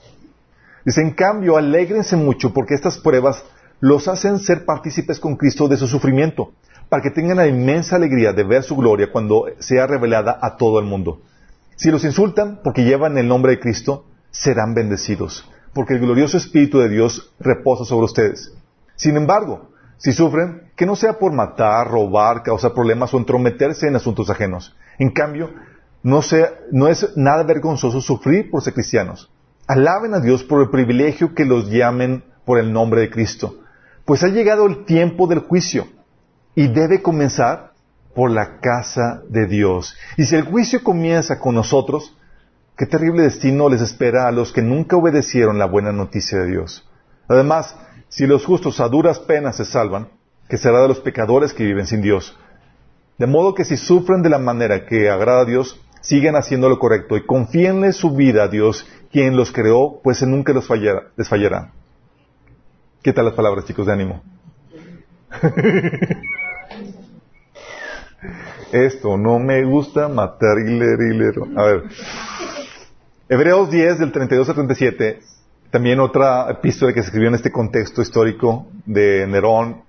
[0.85, 3.45] Dice, en cambio, alégrense mucho porque estas pruebas
[3.81, 6.53] los hacen ser partícipes con Cristo de su sufrimiento,
[6.93, 10.79] para que tengan la inmensa alegría de ver su gloria cuando sea revelada a todo
[10.79, 11.23] el mundo.
[11.75, 16.81] Si los insultan porque llevan el nombre de Cristo, serán bendecidos, porque el glorioso Espíritu
[16.81, 18.53] de Dios reposa sobre ustedes.
[18.95, 23.97] Sin embargo, si sufren, que no sea por matar, robar, causar problemas o entrometerse en
[23.97, 24.77] asuntos ajenos.
[24.99, 25.49] En cambio,
[26.03, 29.31] no, sea, no es nada vergonzoso sufrir por ser cristianos.
[29.67, 33.61] Alaben a Dios por el privilegio que los llamen por el nombre de Cristo.
[34.05, 35.87] Pues ha llegado el tiempo del juicio
[36.55, 37.73] y debe comenzar
[38.15, 39.97] por la casa de Dios.
[40.17, 42.15] Y si el juicio comienza con nosotros,
[42.77, 46.89] qué terrible destino les espera a los que nunca obedecieron la buena noticia de Dios.
[47.29, 47.77] Además,
[48.09, 50.09] si los justos a duras penas se salvan,
[50.49, 52.37] que será de los pecadores que viven sin Dios.
[53.17, 56.79] De modo que si sufren de la manera que agrada a Dios, sigan haciendo lo
[56.79, 60.69] correcto y confíenle su vida a Dios, quien los creó, pues nunca los
[61.17, 61.73] les fallará.
[63.03, 64.23] ¿Qué tal las palabras, chicos, de ánimo?
[68.73, 71.83] Esto no me gusta matar leer A ver.
[73.29, 75.21] Hebreos 10, del 32 al 37,
[75.71, 79.83] también otra epístola que se escribió en este contexto histórico de Nerón.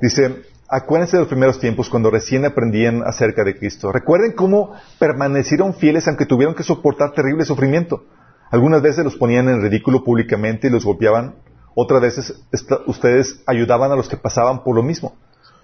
[0.00, 3.92] Dice, acuérdense de los primeros tiempos cuando recién aprendían acerca de Cristo.
[3.92, 8.04] Recuerden cómo permanecieron fieles aunque tuvieron que soportar terrible sufrimiento.
[8.50, 11.36] Algunas veces los ponían en ridículo públicamente y los golpeaban.
[11.74, 12.42] Otras veces
[12.86, 15.14] ustedes ayudaban a los que pasaban por lo mismo.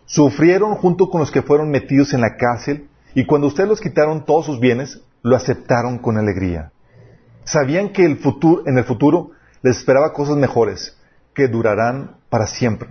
[0.07, 4.25] Sufrieron junto con los que fueron metidos en la cárcel y cuando ustedes los quitaron
[4.25, 6.73] todos sus bienes, lo aceptaron con alegría.
[7.45, 9.31] Sabían que el futuro, en el futuro
[9.63, 10.97] les esperaba cosas mejores
[11.35, 12.89] que durarán para siempre.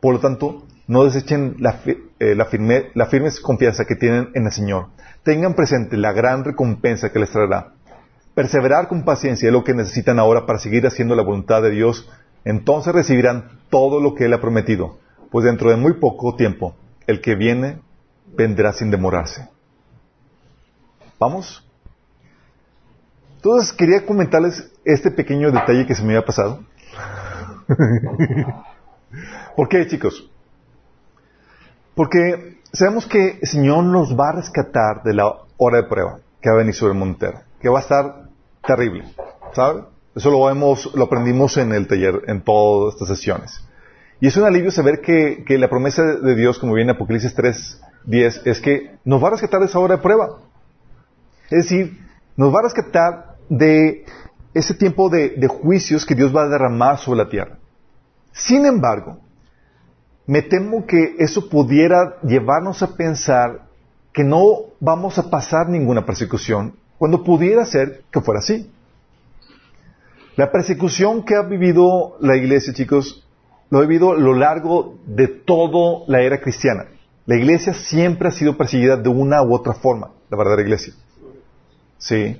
[0.00, 4.88] Por lo tanto, no desechen la, eh, firme, firme confianza que tienen en el Señor.
[5.22, 7.72] Tengan presente la gran recompensa que les traerá.
[8.34, 12.10] Perseverar con paciencia es lo que necesitan ahora para seguir haciendo la voluntad de Dios.
[12.44, 14.98] Entonces recibirán todo lo que Él ha prometido,
[15.32, 16.76] pues dentro de muy poco tiempo
[17.06, 17.80] el que viene
[18.36, 19.48] vendrá sin demorarse.
[21.18, 21.66] ¿Vamos?
[23.36, 26.60] Entonces quería comentarles este pequeño detalle que se me había pasado.
[29.56, 30.30] ¿Por qué, chicos?
[31.94, 36.50] Porque sabemos que el Señor nos va a rescatar de la hora de prueba que
[36.50, 38.28] va a venir sobre el monte, que va a estar
[38.66, 39.04] terrible,
[39.54, 39.84] ¿sabe?
[40.14, 43.64] Eso lo lo aprendimos en el taller, en todas estas sesiones.
[44.22, 47.34] Y es un alivio saber que, que la promesa de Dios, como viene en Apocalipsis
[47.34, 50.38] 3, 10, es que nos va a rescatar de esa hora de prueba.
[51.50, 51.98] Es decir,
[52.36, 54.04] nos va a rescatar de
[54.54, 57.58] ese tiempo de, de juicios que Dios va a derramar sobre la tierra.
[58.30, 59.18] Sin embargo,
[60.28, 63.62] me temo que eso pudiera llevarnos a pensar
[64.12, 68.70] que no vamos a pasar ninguna persecución, cuando pudiera ser que fuera así.
[70.36, 73.26] La persecución que ha vivido la iglesia, chicos,
[73.72, 76.88] lo ha vivido a lo largo de toda la era cristiana.
[77.24, 80.92] La iglesia siempre ha sido perseguida de una u otra forma, la verdadera iglesia.
[81.96, 82.38] Sí.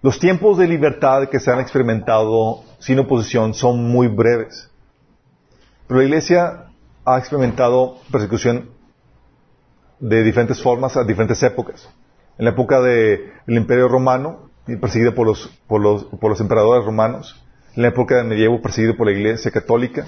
[0.00, 4.70] Los tiempos de libertad que se han experimentado sin oposición son muy breves.
[5.86, 6.64] Pero la iglesia
[7.04, 8.70] ha experimentado persecución
[10.00, 11.90] de diferentes formas a diferentes épocas.
[12.38, 14.48] En la época del Imperio Romano,
[14.80, 17.44] perseguida por los, por, los, por los emperadores romanos.
[17.76, 20.06] En la época del medievo, perseguida por la Iglesia Católica.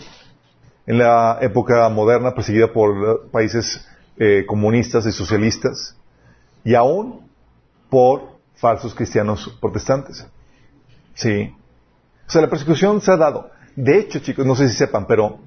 [0.86, 5.96] En la época moderna, perseguida por países eh, comunistas y socialistas.
[6.64, 7.28] Y aún
[7.88, 10.26] por falsos cristianos protestantes.
[11.14, 11.54] Sí.
[12.26, 13.50] O sea, la persecución se ha dado.
[13.74, 15.38] De hecho, chicos, no sé si sepan, pero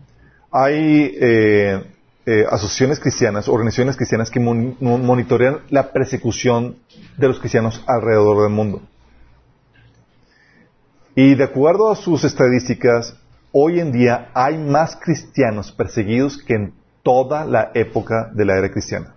[0.51, 1.83] hay eh,
[2.25, 6.77] eh, asociaciones cristianas, organizaciones cristianas que monitorean la persecución
[7.17, 8.81] de los cristianos alrededor del mundo.
[11.15, 13.15] Y de acuerdo a sus estadísticas,
[13.53, 16.73] hoy en día hay más cristianos perseguidos que en
[17.03, 19.15] toda la época de la era cristiana.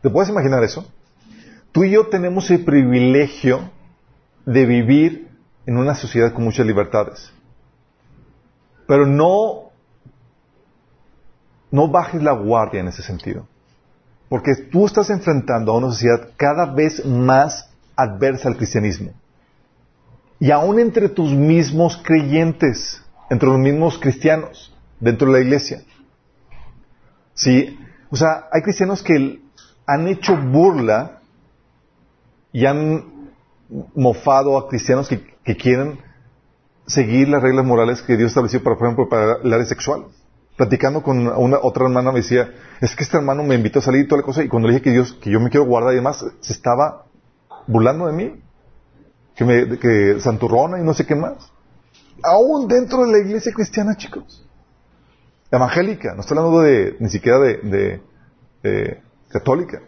[0.00, 0.86] ¿Te puedes imaginar eso?
[1.72, 3.70] Tú y yo tenemos el privilegio
[4.46, 5.28] de vivir
[5.66, 7.32] en una sociedad con muchas libertades.
[8.86, 9.70] Pero no,
[11.70, 13.46] no bajes la guardia en ese sentido.
[14.28, 19.12] Porque tú estás enfrentando a una sociedad cada vez más adversa al cristianismo.
[20.40, 25.82] Y aún entre tus mismos creyentes, entre los mismos cristianos, dentro de la iglesia.
[27.34, 27.78] Sí,
[28.10, 29.40] o sea, hay cristianos que
[29.86, 31.20] han hecho burla
[32.52, 33.30] y han
[33.94, 35.98] mofado a cristianos que, quieren
[36.86, 40.04] seguir las reglas morales que Dios estableció, para, por ejemplo, para el área sexual.
[40.56, 44.02] Platicando con una, otra hermana me decía, es que este hermano me invitó a salir
[44.02, 45.92] y toda la cosa, y cuando le dije que Dios, que yo me quiero guardar
[45.92, 47.06] y demás, se estaba
[47.66, 48.40] burlando de mí,
[49.40, 51.50] que, me, que santurrona y no sé qué más.
[52.22, 54.46] Aún dentro de la iglesia cristiana, chicos.
[55.50, 58.02] Evangélica, no estoy hablando de, ni siquiera de,
[58.62, 59.80] de, católica.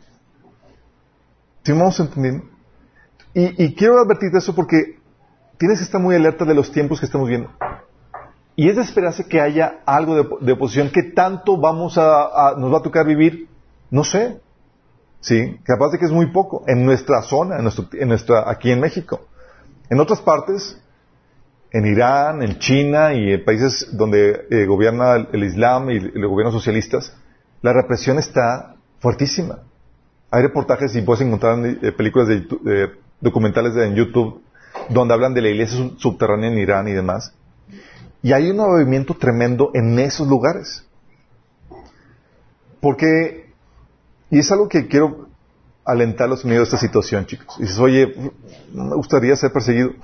[1.64, 2.46] ¿Sí vamos entendiendo?
[3.34, 4.98] Y, y quiero advertirte eso porque
[5.58, 7.50] tienes que estar muy alerta de los tiempos que estamos viendo.
[8.56, 10.90] Y es de esperarse que haya algo de, oposición.
[10.90, 13.48] ¿Qué tanto vamos a, nos va a tocar vivir?
[13.90, 14.40] No sé.
[15.20, 18.70] Sí, capaz de que es muy poco en nuestra zona, en, nuestro, en nuestra, aquí
[18.70, 19.28] en México.
[19.92, 20.80] En otras partes,
[21.70, 26.54] en Irán, en China y en países donde eh, gobierna el, Islam y los gobiernos
[26.54, 27.14] socialistas,
[27.60, 29.58] la represión está fuertísima.
[30.30, 32.90] Hay reportajes y puedes encontrar eh, películas de,
[33.20, 34.40] documentales en YouTube
[34.88, 37.34] donde hablan de la iglesia subterránea en Irán y demás.
[38.22, 40.86] Y hay un movimiento tremendo en esos lugares.
[42.80, 43.52] Porque
[44.30, 45.28] y es algo que quiero
[45.84, 47.56] alentarlos en medio de esta situación, chicos.
[47.58, 48.32] Y dices, oye,
[48.72, 49.92] me gustaría ser perseguido.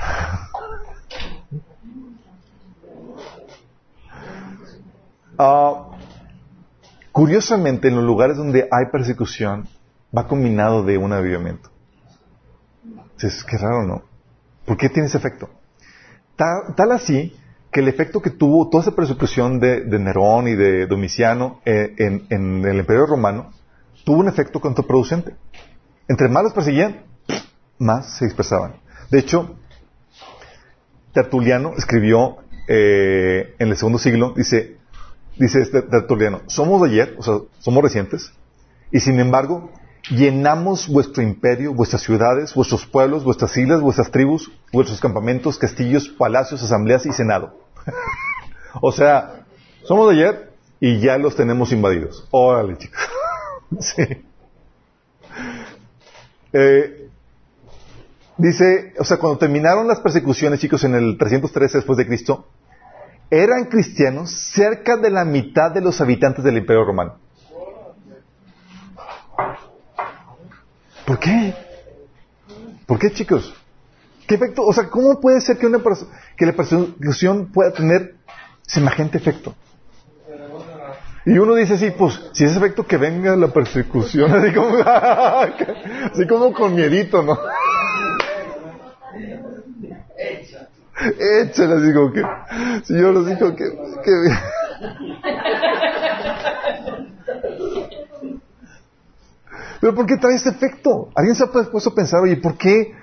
[5.41, 5.91] Ah,
[7.13, 9.69] curiosamente, en los lugares donde hay persecución,
[10.17, 11.71] va combinado de un avivamiento.
[13.21, 14.03] Es que raro, ¿no?
[14.65, 15.49] ¿Por qué tiene ese efecto?
[16.35, 17.37] Tal, así
[17.71, 21.95] que el efecto que tuvo toda esa persecución de, Nerón y de Domiciano eh,
[22.31, 23.53] en el Imperio Romano
[24.09, 25.35] tuvo un efecto contraproducente.
[26.09, 27.05] Entre más los perseguían,
[27.79, 28.77] más se expresaban.
[29.11, 29.55] De hecho,
[31.13, 32.39] Tertuliano escribió
[32.69, 34.79] eh, en el segundo siglo, dice,
[35.37, 38.33] dice este Tertuliano, somos de ayer, o sea, somos recientes,
[38.91, 39.71] y sin embargo,
[40.09, 46.63] llenamos vuestro imperio, vuestras ciudades, vuestros pueblos, vuestras islas, vuestras tribus, vuestros campamentos, castillos, palacios,
[46.63, 47.59] asambleas y senado.
[48.81, 49.45] o sea,
[49.85, 52.27] somos de ayer y ya los tenemos invadidos.
[52.31, 52.99] Órale, chicos.
[53.81, 54.03] Sí.
[56.53, 57.11] Eh,
[58.39, 62.47] dice, o sea, cuando terminaron las persecuciones, chicos, en el 313 después de Cristo,
[63.31, 67.19] eran cristianos cerca de la mitad de los habitantes del Imperio Romano.
[71.05, 71.55] ¿Por qué?
[72.87, 73.55] ¿Por qué, chicos?
[74.27, 74.63] ¿Qué efecto?
[74.65, 75.83] O sea, ¿cómo puede ser que, una
[76.37, 78.17] que la persecución pueda tener
[78.67, 79.55] semejante efecto?
[81.25, 86.27] Y uno dice así, pues, si es efecto que venga la persecución, así como, así
[86.27, 87.39] como con miedito, ¿no?
[91.41, 92.23] Échala, así como que,
[92.85, 93.65] si yo los digo que,
[94.05, 94.13] que...
[99.81, 101.11] Pero ¿por qué trae ese efecto?
[101.15, 102.95] ¿Alguien se ha puesto a pensar, oye, ¿por qué?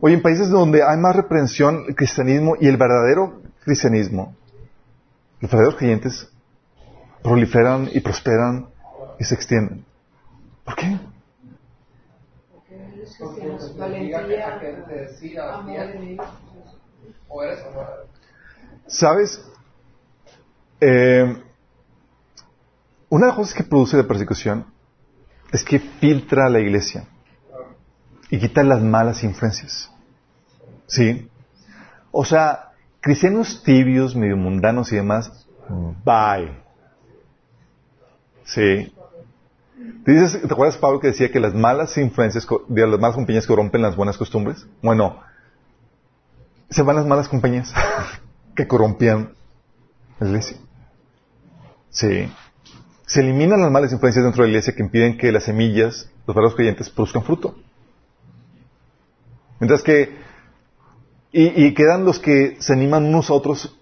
[0.00, 4.36] Oye, en países donde hay más reprensión, el cristianismo y el verdadero cristianismo,
[5.40, 6.28] los verdaderos creyentes
[7.22, 8.68] proliferan y prosperan
[9.18, 9.84] y se extienden.
[10.64, 10.98] ¿Por qué?
[18.86, 19.44] ¿Sabes?
[20.80, 21.42] Eh,
[23.08, 24.66] una de las cosas que produce la persecución
[25.52, 27.06] es que filtra a la iglesia
[28.30, 29.90] y quita las malas influencias.
[30.86, 31.28] ¿Sí?
[32.10, 35.46] O sea, cristianos tibios, medio mundanos y demás,
[36.04, 36.67] bye.
[38.48, 38.94] Sí.
[40.04, 43.46] ¿Te, dices, ¿Te acuerdas, Pablo, que decía que las malas influencias, de las malas compañías
[43.46, 44.66] corrompen las buenas costumbres?
[44.82, 45.20] Bueno,
[46.70, 47.72] se van las malas compañías
[48.56, 49.34] que corrompían
[50.18, 50.56] la iglesia.
[51.90, 52.32] Sí.
[53.06, 56.34] Se eliminan las malas influencias dentro de la iglesia que impiden que las semillas, los
[56.34, 57.54] verdaderos creyentes, produzcan fruto.
[59.60, 60.16] Mientras que,
[61.32, 63.78] y, y, quedan los que se animan unos a otros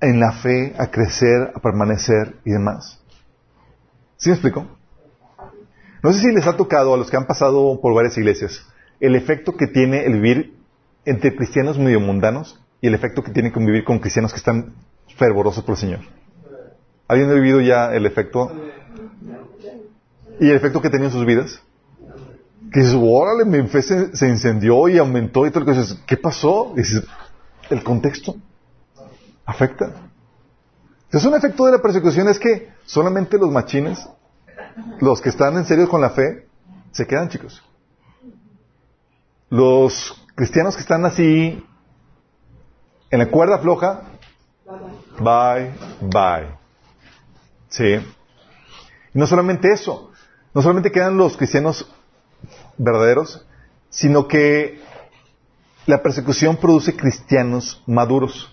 [0.00, 3.00] en la fe a crecer, a permanecer y demás.
[4.16, 4.66] ¿Sí me explico?
[6.02, 8.66] No sé si les ha tocado a los que han pasado por varias iglesias
[9.00, 10.54] el efecto que tiene el vivir
[11.04, 14.74] entre cristianos medio mundanos y el efecto que tiene convivir con cristianos que están
[15.16, 16.00] fervorosos por el Señor.
[17.08, 18.52] ¿Alguien ha vivido ya el efecto?
[20.40, 21.62] ¿Y el efecto que tenía en sus vidas?
[22.72, 26.16] Que dices, órale, mi fe se, incendió y aumentó y todo lo que dices, ¿qué
[26.16, 26.72] pasó?
[26.76, 27.04] Dices,
[27.70, 28.36] el contexto
[29.44, 29.92] afecta.
[31.16, 34.06] Entonces, un efecto de la persecución es que solamente los machines,
[35.00, 36.46] los que están en serio con la fe,
[36.92, 37.62] se quedan, chicos.
[39.48, 41.64] Los cristianos que están así,
[43.10, 44.02] en la cuerda floja,
[45.18, 46.54] bye, bye.
[47.70, 47.94] Sí.
[49.14, 50.10] Y no solamente eso,
[50.52, 51.90] no solamente quedan los cristianos
[52.76, 53.46] verdaderos,
[53.88, 54.82] sino que
[55.86, 58.52] la persecución produce cristianos maduros.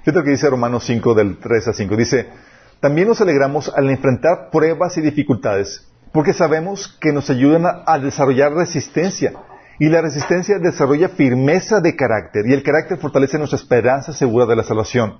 [0.00, 1.96] Fíjate lo que dice Romanos 5 del 3 a 5.
[1.96, 2.28] Dice,
[2.80, 8.54] también nos alegramos al enfrentar pruebas y dificultades, porque sabemos que nos ayudan a, desarrollar
[8.54, 9.34] resistencia.
[9.78, 14.56] Y la resistencia desarrolla firmeza de carácter, y el carácter fortalece nuestra esperanza segura de
[14.56, 15.18] la salvación.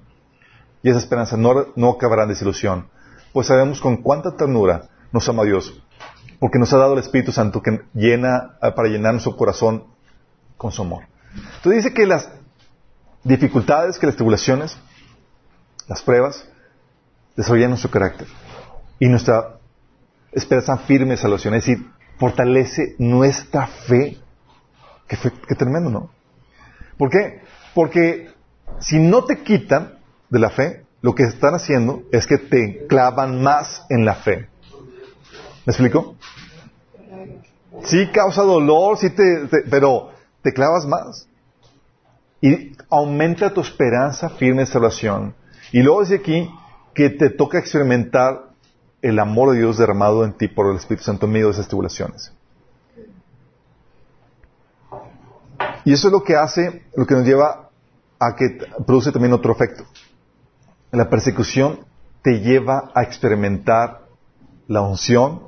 [0.82, 2.88] Y esa esperanza no, no acabará en desilusión,
[3.34, 5.82] pues sabemos con cuánta ternura nos ama Dios,
[6.38, 9.84] porque nos ha dado el Espíritu Santo que llena, para llenar nuestro corazón
[10.56, 11.04] con su amor.
[11.56, 12.30] Entonces dice que las
[13.24, 14.76] dificultades, que las tribulaciones,
[15.88, 16.44] las pruebas,
[17.36, 18.26] desarrollan nuestro carácter
[18.98, 19.58] y nuestra
[20.32, 24.18] esperanza firme de salvación, es decir, fortalece nuestra fe.
[25.08, 25.16] Qué,
[25.48, 26.10] qué tremendo, ¿no?
[26.96, 27.40] ¿Por qué?
[27.74, 28.30] Porque
[28.78, 29.98] si no te quitan
[30.28, 34.48] de la fe, lo que están haciendo es que te clavan más en la fe.
[35.64, 36.16] ¿Me explico?
[37.84, 40.10] Sí causa dolor, sí te, pero
[40.42, 41.26] te clavas más.
[42.40, 45.34] Y aumenta tu esperanza firme de salvación.
[45.72, 46.50] Y luego dice aquí
[46.94, 48.50] que te toca experimentar
[49.02, 51.68] el amor de Dios derramado en ti por el Espíritu Santo en medio de esas
[51.68, 52.32] tribulaciones.
[55.84, 57.70] Y eso es lo que hace, lo que nos lleva
[58.18, 59.84] a que produce también otro efecto.
[60.92, 61.80] La persecución
[62.22, 64.02] te lleva a experimentar
[64.66, 65.42] la unción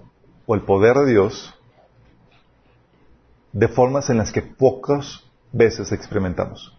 [0.47, 1.55] o el poder de Dios
[3.53, 5.22] de formas en las que pocas
[5.53, 6.76] veces experimentamos.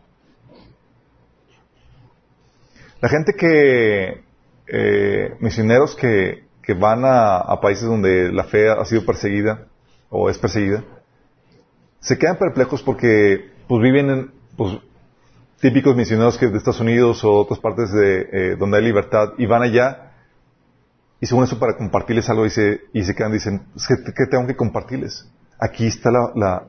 [3.03, 4.23] La gente que,
[4.65, 9.67] eh, misioneros que, que van a, países donde la fe ha sido perseguida
[10.09, 10.85] o es perseguida,
[11.99, 14.77] se quedan perplejos porque pues viven en, pues,
[15.59, 19.47] típicos misioneros que de Estados Unidos o otras partes de eh, donde hay libertad y
[19.47, 20.13] van allá
[21.19, 24.55] y según eso para compartirles algo y se, y se quedan dicen ¿qué, tengo que
[24.55, 25.29] compartirles?
[25.59, 26.63] Aquí está la, la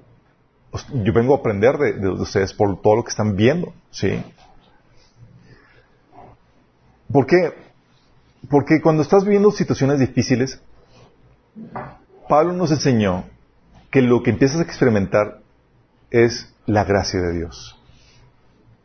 [0.95, 4.21] yo vengo a aprender de, de, ustedes por todo lo que están viendo, ¿sí?
[7.15, 7.53] ¿Por qué?
[8.51, 10.61] Porque cuando estás viviendo situaciones difíciles,
[12.29, 13.27] Pablo nos enseñó
[13.93, 15.39] que lo que empiezas a experimentar
[16.11, 17.81] es la gracia de Dios.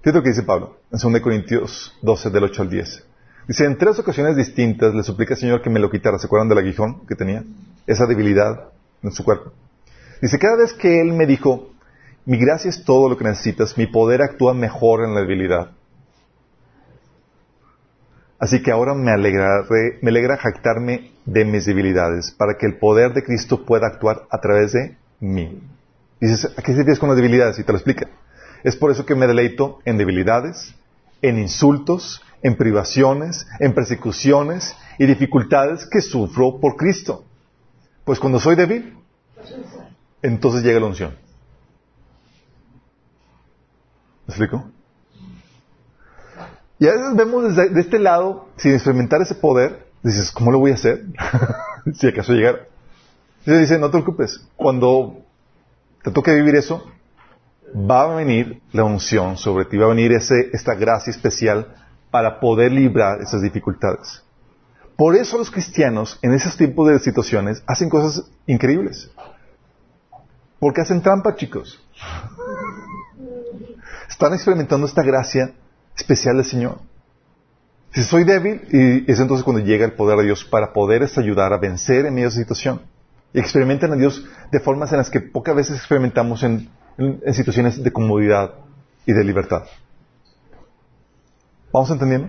[0.04, 3.06] Fíjate lo que dice Pablo en 2 Corintios 12, del 8 al 10.
[3.48, 6.20] Dice, en tres ocasiones distintas le suplica al Señor que me lo quitara.
[6.20, 7.44] ¿Se acuerdan del aguijón que tenía?
[7.88, 8.66] Esa debilidad
[9.02, 9.54] en su cuerpo.
[10.22, 11.72] Dice, cada vez que Él me dijo,
[12.26, 15.72] mi gracia es todo lo que necesitas, mi poder actúa mejor en la debilidad.
[18.40, 23.14] Así que ahora me, alegraré, me alegra jactarme de mis debilidades, para que el poder
[23.14, 25.62] de Cristo pueda actuar a través de mí.
[26.22, 27.60] Dices, ¿a qué se con las debilidades?
[27.60, 28.08] Y te lo explica.
[28.64, 30.74] Es por eso que me deleito en debilidades,
[31.22, 37.26] en insultos, en privaciones, en persecuciones y dificultades que sufro por Cristo.
[38.06, 38.98] Pues cuando soy débil,
[40.22, 41.12] entonces llega la unción.
[44.28, 44.70] ¿Me explico?
[46.80, 50.60] Y a veces vemos desde de este lado, sin experimentar ese poder, dices, ¿cómo lo
[50.60, 51.06] voy a hacer?
[51.94, 52.68] si acaso llegara.
[53.46, 55.26] Y dice, no te preocupes, cuando
[56.04, 56.90] te toque vivir eso,
[57.76, 61.76] va a venir la unción sobre ti, va a venir ese, esta gracia especial
[62.12, 64.24] para poder librar esas dificultades.
[64.96, 69.12] Por eso los cristianos en esos tipos de situaciones hacen cosas increíbles.
[70.60, 71.80] Porque hacen trampa, chicos.
[74.10, 75.54] Están experimentando esta gracia
[76.00, 76.80] especial del Señor.
[77.92, 81.54] Si soy débil, y es entonces cuando llega el poder de Dios para poder ayudar
[81.54, 82.82] a vencer en medio de esa situación.
[83.34, 86.70] Y experimentan a Dios de formas en las que pocas veces experimentamos en,
[87.34, 88.56] situaciones de comodidad
[89.06, 89.64] y de libertad.
[91.72, 92.28] ¿Vamos entendiendo?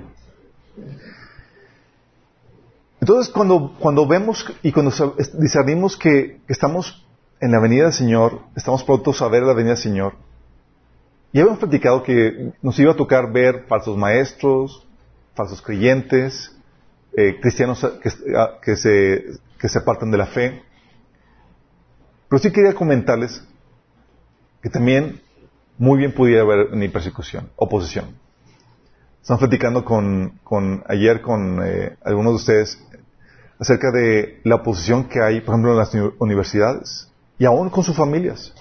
[3.00, 4.92] Entonces, cuando, cuando vemos y cuando
[5.38, 7.04] discernimos que, que, estamos
[7.40, 10.14] en la venida del Señor, estamos prontos a ver la venida del Señor,
[11.32, 14.86] ya habíamos platicado que nos iba a tocar ver falsos maestros,
[15.34, 16.56] falsos creyentes,
[17.16, 19.24] eh, cristianos que, ah, que, se,
[19.58, 20.62] que se apartan de la fe.
[22.28, 23.44] Pero sí quería comentarles
[24.62, 25.20] que también
[25.78, 28.06] muy bien pudiera haber ni persecución, oposición.
[29.22, 32.86] Estamos platicando con, con ayer con eh, algunos de ustedes
[33.58, 37.96] acerca de la oposición que hay, por ejemplo, en las universidades y aún con sus
[37.96, 38.54] familias.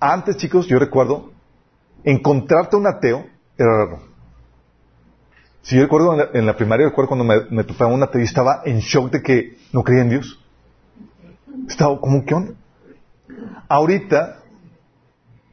[0.00, 1.32] Antes, chicos, yo recuerdo,
[2.04, 3.26] encontrarte un ateo
[3.56, 4.00] era raro.
[5.62, 8.62] Si yo recuerdo en la, primaria, recuerdo cuando me, me topaba un ateo y estaba
[8.64, 10.40] en shock de que no creía en Dios.
[11.68, 12.54] Estaba como, ¿qué onda?
[13.68, 14.38] Ahorita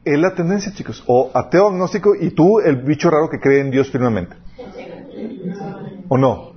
[0.04, 1.02] es la tendencia, chicos.
[1.06, 4.36] O ateo agnóstico y tú el bicho raro que cree en Dios firmemente.
[6.08, 6.52] ¿O no?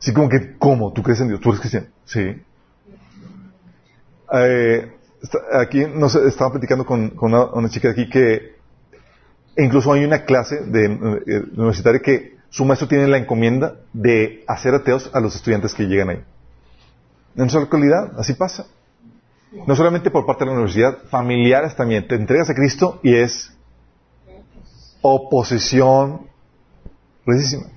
[0.00, 0.92] Sí, como que, ¿cómo?
[0.92, 1.40] ¿Tú crees en Dios?
[1.40, 1.86] ¿Tú eres cristiano?
[2.04, 2.42] Sí.
[4.32, 4.92] Eh,
[5.52, 8.56] aquí nos estaba platicando con, una, chica de aquí que
[9.56, 14.74] incluso hay una clase de, eh, universitaria que su maestro tiene la encomienda de hacer
[14.74, 16.16] ateos a los estudiantes que llegan ahí.
[17.36, 18.66] En nuestra localidad, así pasa.
[19.66, 22.06] No solamente por parte de la universidad, familiares también.
[22.06, 23.52] Te entregas a Cristo y es
[25.02, 26.26] oposición
[27.24, 27.70] precisísima.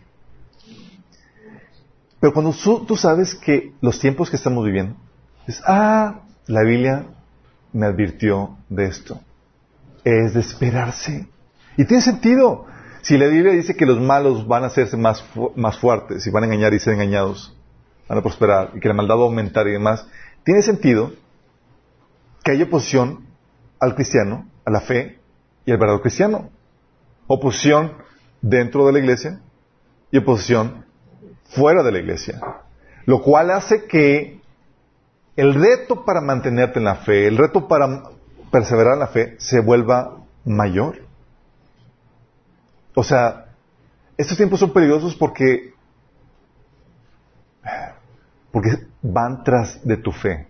[2.20, 2.54] Pero cuando
[2.88, 4.96] tú, sabes que los tiempos que estamos viviendo,
[5.46, 7.06] es, ah, la Biblia
[7.74, 9.19] me advirtió de esto.
[10.03, 11.28] Es de esperarse.
[11.78, 12.67] Y tiene sentido.
[13.01, 16.43] Si la Biblia dice que los malos van a hacerse más, más fuertes y van
[16.43, 17.53] a engañar y ser engañados,
[18.07, 20.07] van a prosperar y que la maldad va a aumentar y demás,
[20.45, 21.11] tiene sentido
[22.43, 23.26] que haya oposición
[23.80, 25.19] al cristiano, a la fe
[25.65, 26.49] y al verdadero cristiano.
[27.28, 27.93] Oposición
[28.41, 29.41] dentro de la iglesia
[30.11, 30.86] y oposición
[31.45, 32.39] fuera de la iglesia.
[33.05, 34.43] Lo cual hace que
[35.36, 38.03] el reto para mantenerte en la fe, el reto para
[38.51, 40.99] perseverar en la fe, se vuelva mayor.
[42.95, 43.47] O sea,
[44.17, 45.73] estos tiempos son peligrosos porque,
[48.51, 50.47] porque van tras de tu fe.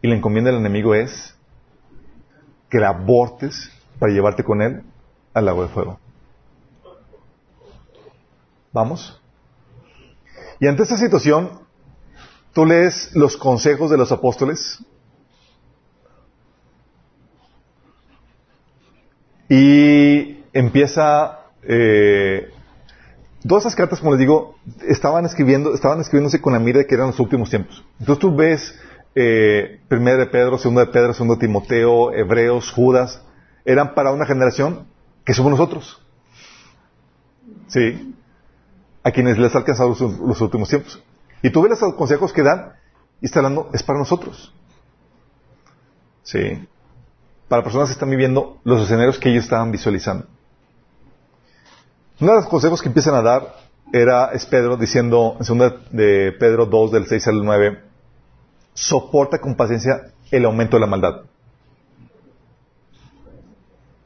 [0.00, 1.36] Y la encomienda del enemigo es
[2.70, 4.82] que la abortes para llevarte con él
[5.34, 6.00] al lago de fuego.
[8.72, 9.20] ¿Vamos?
[10.58, 11.61] Y ante esta situación,
[12.52, 14.78] Tú lees los consejos de los apóstoles
[19.48, 22.50] y empieza eh,
[23.46, 26.94] todas esas cartas, como les digo, estaban escribiendo, estaban escribiéndose con la mira de que
[26.94, 27.84] eran los últimos tiempos.
[27.98, 28.78] Entonces tú ves
[29.14, 33.22] eh, de Pedro, segunda de Pedro, segundo de Timoteo, Hebreos, Judas,
[33.64, 34.86] eran para una generación
[35.24, 36.02] que somos nosotros.
[37.68, 38.14] Sí.
[39.02, 39.96] A quienes les ha alcanzado
[40.26, 41.02] los últimos tiempos.
[41.42, 42.74] Y tú ves los consejos que dan
[43.20, 44.52] y está hablando, es para nosotros.
[46.22, 46.66] Sí.
[47.48, 50.26] Para personas que están viviendo los escenarios que ellos estaban visualizando.
[52.20, 53.56] Uno de los consejos que empiezan a dar
[53.92, 57.82] era, es Pedro diciendo, en segunda de Pedro 2, del 6 al 9,
[58.74, 61.22] soporta con paciencia el aumento de la maldad.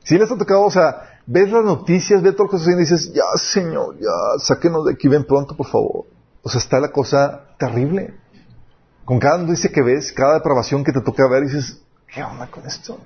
[0.03, 2.81] Si les ha tocado, o sea, ves las noticias, ves todo lo que sucede y
[2.81, 6.07] dices, ya Señor, ya, sáquenos de aquí, ven pronto, por favor.
[6.47, 8.15] O sea, está la cosa terrible.
[9.05, 12.65] Con cada noticia que ves, cada depravación que te toca ver, dices, ¿qué onda con
[12.65, 13.01] esto?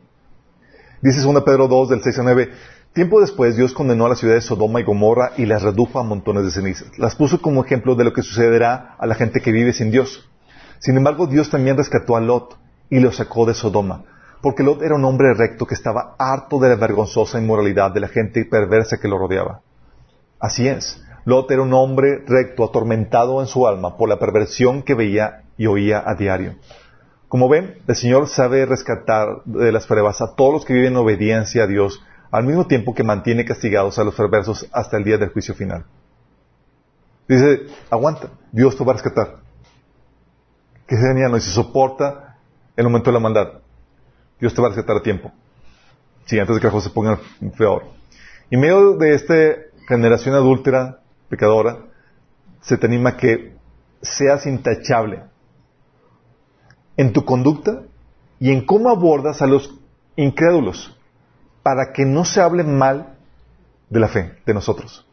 [1.00, 2.50] Dice 2 Pedro 2, del 6 a 9,
[2.92, 6.02] Tiempo después, Dios condenó a las ciudades de Sodoma y Gomorra y las redujo a
[6.02, 6.98] montones de cenizas.
[6.98, 10.28] Las puso como ejemplo de lo que sucederá a la gente que vive sin Dios.
[10.78, 12.58] Sin embargo, Dios también rescató a Lot
[12.90, 14.04] y lo sacó de Sodoma,
[14.42, 18.08] porque Lot era un hombre recto que estaba harto de la vergonzosa inmoralidad de la
[18.08, 19.62] gente perversa que lo rodeaba.
[20.38, 24.94] Así es, Lot era un hombre recto, atormentado en su alma por la perversión que
[24.94, 26.54] veía y oía a diario.
[27.28, 30.98] Como ven, el Señor sabe rescatar de las pruebas a todos los que viven en
[30.98, 35.18] obediencia a Dios al mismo tiempo que mantiene castigados a los perversos hasta el día
[35.18, 35.84] del juicio final.
[37.28, 39.36] Dice, aguanta, Dios te va a rescatar.
[40.86, 42.38] Que genial, y se soporta
[42.76, 43.48] el momento de la maldad.
[44.40, 45.32] Dios te va a rescatar a tiempo.
[46.24, 47.18] Sí, antes de que las se pongan
[47.56, 47.84] peor.
[48.50, 49.34] En medio de esta
[49.86, 50.99] generación adúltera,
[51.30, 51.78] pecadora,
[52.60, 53.54] se te anima que
[54.02, 55.22] seas intachable
[56.96, 57.84] en tu conducta
[58.38, 59.78] y en cómo abordas a los
[60.16, 60.94] incrédulos
[61.62, 63.16] para que no se hable mal
[63.88, 65.06] de la fe de nosotros.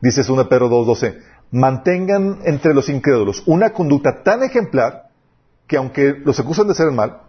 [0.00, 1.20] Dice 1 Pedro 2.12,
[1.50, 5.10] mantengan entre los incrédulos una conducta tan ejemplar
[5.66, 7.22] que aunque los acusan de hacer el mal,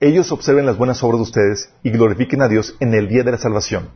[0.00, 3.32] ellos observen las buenas obras de ustedes y glorifiquen a Dios en el día de
[3.32, 3.90] la salvación.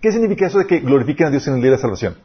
[0.00, 2.16] ¿Qué significa eso de que glorifiquen a Dios en el día de la salvación?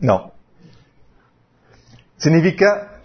[0.00, 0.32] No.
[2.16, 3.00] Significa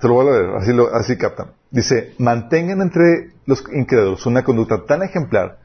[0.00, 1.52] se lo voy a leer, así, lo, así captan.
[1.70, 5.58] Dice, mantengan entre los incrédulos una conducta tan ejemplar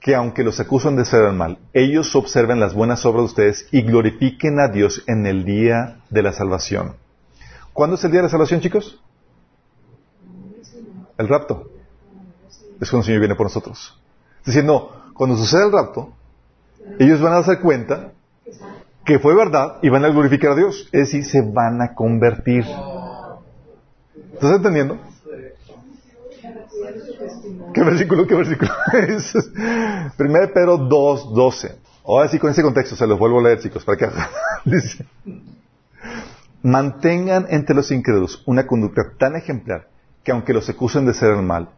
[0.00, 3.68] que aunque los acusan de ser el mal, ellos observen las buenas obras de ustedes
[3.72, 6.96] y glorifiquen a Dios en el día de la salvación.
[7.72, 9.00] ¿Cuándo es el día de la salvación, chicos?
[11.18, 11.70] El rapto.
[12.80, 14.00] Es cuando el Señor viene por nosotros.
[14.46, 14.62] Es
[15.14, 16.12] cuando sucede el rapto,
[16.98, 18.12] ellos van a darse cuenta
[19.04, 20.88] que fue verdad y van a glorificar a Dios.
[20.92, 22.64] Es decir, se van a convertir.
[24.32, 24.98] ¿Estás entendiendo?
[27.72, 28.26] ¿Qué versículo?
[28.26, 28.70] ¿Qué versículo?
[30.16, 31.78] Primero Pedro 2, 12.
[32.06, 34.08] Ahora sí, con ese contexto, se los vuelvo a leer, chicos, para que
[34.64, 35.06] dice,
[36.62, 39.88] mantengan entre los incrédulos una conducta tan ejemplar
[40.22, 41.70] que aunque los acusen de ser el mal,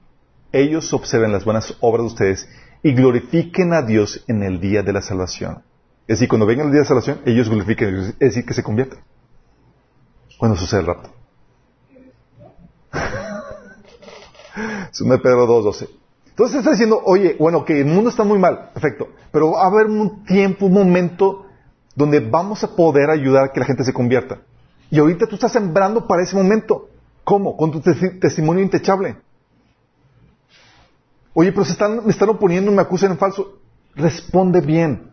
[0.53, 2.49] ellos observen las buenas obras de ustedes
[2.83, 5.63] y glorifiquen a Dios en el día de la salvación.
[6.07, 9.01] Es decir, cuando venga el día de salvación, ellos glorifiquen es decir, que se convierten.
[10.39, 11.11] Cuando sucede el rapto.
[14.99, 15.89] de Pedro 2.12.
[16.29, 19.67] Entonces está diciendo, oye, bueno, que el mundo está muy mal, perfecto, pero va a
[19.69, 21.47] haber un tiempo, un momento
[21.95, 24.41] donde vamos a poder ayudar a que la gente se convierta.
[24.91, 26.89] Y ahorita tú estás sembrando para ese momento.
[27.25, 27.57] ¿Cómo?
[27.57, 29.17] Con tu testimonio intechable.
[31.33, 33.59] Oye, pero se están, me están oponiendo, me acusan en falso.
[33.95, 35.11] Responde bien.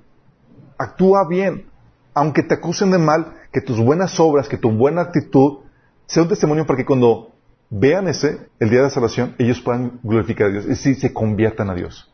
[0.77, 1.65] Actúa bien.
[2.13, 5.59] Aunque te acusen de mal, que tus buenas obras, que tu buena actitud
[6.05, 7.31] sea un testimonio para que cuando
[7.69, 11.11] vean ese, el día de la salvación, ellos puedan glorificar a Dios, y si se
[11.11, 12.11] conviertan a Dios.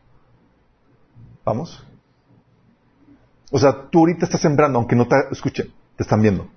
[1.44, 1.84] ¿Vamos?
[3.50, 6.48] O sea, tú ahorita estás sembrando, aunque no te escuchen, te están viendo.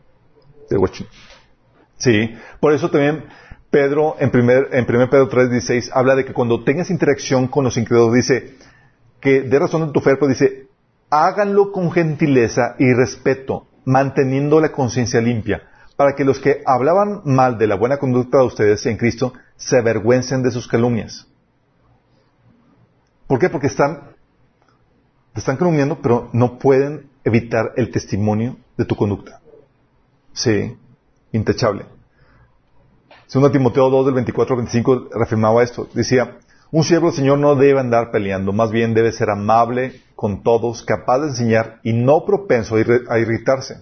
[1.97, 3.25] Sí, por eso también
[3.69, 7.77] Pedro, en primer, en primer Pedro 3.16, habla de que cuando tengas interacción con los
[7.77, 8.55] incrédulos, dice
[9.19, 10.62] que de razón en tu fe, dice,
[11.13, 15.61] háganlo con gentileza y respeto, manteniendo la conciencia limpia
[15.95, 19.77] para que los que hablaban mal de la buena conducta de ustedes en Cristo se
[19.77, 21.27] avergüencen de sus calumnias.
[23.27, 23.49] ¿Por qué?
[23.49, 24.15] Porque están,
[25.35, 29.39] están calumniando, pero no pueden evitar el testimonio de tu conducta.
[30.33, 30.75] Sí,
[31.31, 31.85] intachable.
[33.27, 35.87] Segundo Timoteo 2 del 24 al 25 reafirmaba esto.
[35.93, 36.37] Decía,
[36.73, 40.81] un siervo del Señor no debe andar peleando, más bien debe ser amable con todos,
[40.81, 43.75] capaz de enseñar y no propenso a irritarse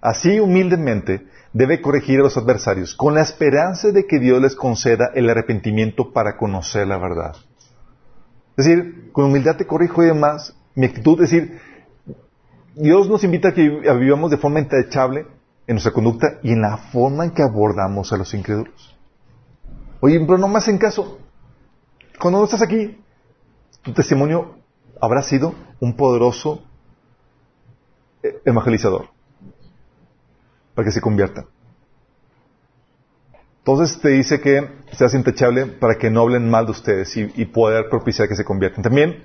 [0.00, 5.10] Así humildemente debe corregir a los adversarios con la esperanza de que Dios les conceda
[5.14, 7.34] el arrepentimiento para conocer la verdad.
[8.56, 10.52] Es decir, con humildad te corrijo y demás.
[10.74, 11.60] Mi actitud es decir,
[12.74, 15.26] Dios nos invita a que vivamos de forma intachable
[15.66, 18.96] en nuestra conducta y en la forma en que abordamos a los incrédulos.
[20.00, 21.18] Oye, pero no más en caso.
[22.20, 22.98] Cuando no estás aquí,
[23.82, 24.56] tu testimonio
[25.00, 26.62] habrá sido un poderoso
[28.22, 29.08] eh, evangelizador
[30.74, 31.46] para que se conviertan.
[33.58, 37.88] Entonces te dice que seas intachable para que no hablen mal de ustedes y, poder
[37.88, 38.84] propiciar que se conviertan.
[38.84, 39.24] También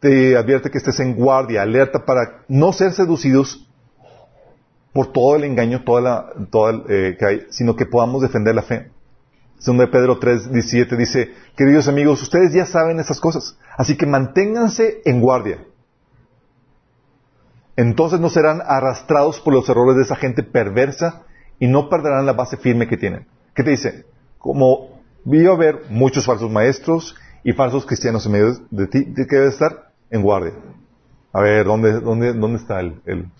[0.00, 3.68] te advierte que estés en guardia, alerta para no ser seducidos
[4.94, 6.32] por todo el engaño, toda la,
[6.88, 8.91] eh, que hay, sino que podamos defender la fe.
[9.62, 14.06] Segundo de Pedro 3, 17 dice, queridos amigos, ustedes ya saben estas cosas, así que
[14.06, 15.64] manténganse en guardia.
[17.76, 21.22] Entonces no serán arrastrados por los errores de esa gente perversa
[21.60, 23.28] y no perderán la base firme que tienen.
[23.54, 24.04] ¿Qué te dice?
[24.36, 29.46] Como vio haber muchos falsos maestros y falsos cristianos en medio de ti, que debe
[29.46, 30.54] estar en guardia.
[31.32, 33.30] A ver, ¿dónde, dónde, dónde está el, el,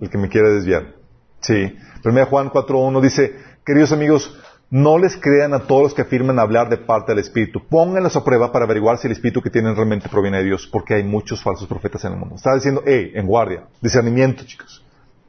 [0.00, 0.94] el que me quiere desviar?
[1.40, 1.76] Sí.
[2.02, 4.34] 1 Juan 4.1 dice, queridos amigos,
[4.70, 7.62] no les crean a todos los que afirman hablar de parte del Espíritu.
[7.68, 10.94] Pónganlos a prueba para averiguar si el Espíritu que tienen realmente proviene de Dios, porque
[10.94, 12.34] hay muchos falsos profetas en el mundo.
[12.34, 14.84] Está diciendo, hey, en guardia, discernimiento, chicos.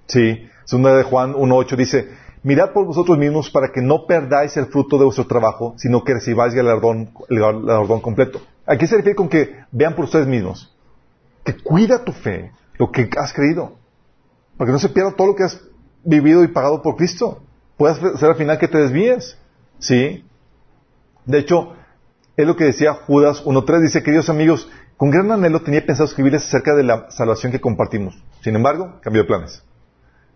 [0.08, 0.48] Sí.
[0.66, 2.10] Segunda de Juan 1.8 dice,
[2.44, 6.16] mirad por vosotros mismos para que no perdáis el fruto de vuestro trabajo, sino que
[6.16, 8.42] recibáis el galardón, el galardón completo.
[8.66, 10.76] ¿A qué se refiere con que vean por ustedes mismos?
[11.46, 13.78] Que cuida tu fe, lo que has creído,
[14.58, 15.62] para que no se pierda todo lo que has
[16.04, 17.44] vivido y pagado por Cristo
[17.78, 19.38] puede ser al final que te desvíes.
[19.80, 20.26] ¿Sí?
[21.26, 21.74] De hecho,
[22.36, 23.82] es lo que decía Judas 1.3.
[23.82, 28.22] Dice, queridos amigos, con gran anhelo tenía pensado escribirles acerca de la salvación que compartimos.
[28.42, 29.64] Sin embargo, cambió de planes.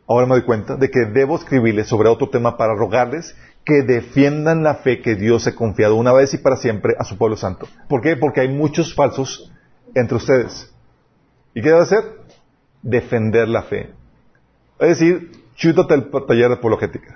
[0.07, 4.63] Ahora me doy cuenta de que debo escribirles sobre otro tema para rogarles que defiendan
[4.63, 7.67] la fe que Dios ha confiado una vez y para siempre a su pueblo santo.
[7.87, 8.17] ¿Por qué?
[8.17, 9.51] Porque hay muchos falsos
[9.95, 10.73] entre ustedes.
[11.53, 12.03] ¿Y qué debe hacer?
[12.81, 13.91] Defender la fe.
[14.79, 15.31] Es decir,
[15.61, 17.15] chútate el taller de apologética.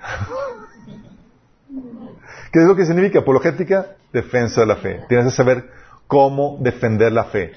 [2.52, 3.18] ¿Qué es lo que significa?
[3.18, 5.00] Apologética, defensa de la fe.
[5.08, 5.68] Tienes que saber
[6.06, 7.52] cómo defender la fe.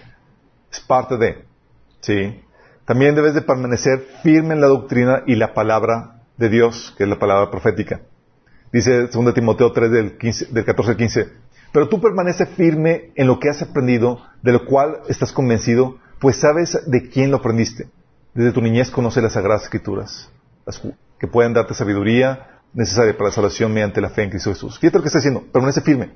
[0.72, 1.46] Es parte de,
[2.02, 2.42] ¿sí?
[2.86, 7.10] También debes de permanecer firme en la doctrina y la palabra de Dios, que es
[7.10, 8.02] la palabra profética.
[8.74, 11.34] Dice 2 Timoteo 3 del, 15, del 14 al 15.
[11.72, 16.38] Pero tú permanece firme en lo que has aprendido, de lo cual estás convencido, pues
[16.38, 17.90] sabes de quién lo aprendiste.
[18.34, 20.32] Desde tu niñez conoce las sagradas escrituras
[21.20, 24.80] que pueden darte sabiduría necesaria para la salvación mediante la fe en Cristo Jesús.
[24.80, 26.12] Fíjate lo que está diciendo, permanece firme.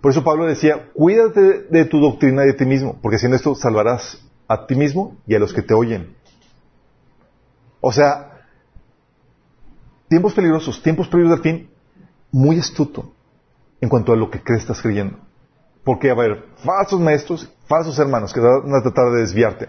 [0.00, 3.54] Por eso Pablo decía, cuídate de tu doctrina y de ti mismo, porque haciendo esto
[3.54, 6.16] salvarás a ti mismo y a los que te oyen.
[7.80, 8.46] O sea,
[10.08, 11.70] tiempos peligrosos, tiempos peligrosos al fin,
[12.32, 13.12] muy astuto
[13.80, 15.18] en cuanto a lo que crees estás creyendo.
[15.84, 19.68] Porque va a haber falsos maestros, falsos hermanos que van a tratar de desviarte.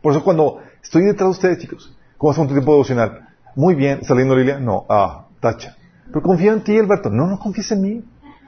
[0.00, 3.30] Por eso cuando estoy detrás de ustedes, chicos, ¿Cómo hace un tiempo devocional?
[3.56, 4.60] Muy bien, ¿saliendo Lilia?
[4.60, 5.76] No, ah, tacha.
[6.06, 7.10] Pero confío en ti, Alberto.
[7.10, 8.04] No, no confíes en mí.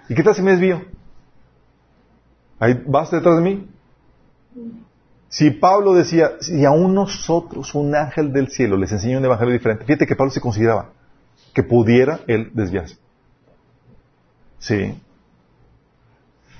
[0.09, 0.81] ¿Y qué tal si me desvío?
[2.61, 3.69] ¿Ahí vas detrás de mí?
[5.29, 9.85] Si Pablo decía, si aún nosotros, un ángel del cielo, les enseña un evangelio diferente,
[9.85, 10.91] fíjate que Pablo se consideraba
[11.53, 12.97] que pudiera él desviarse.
[14.61, 15.03] Sí.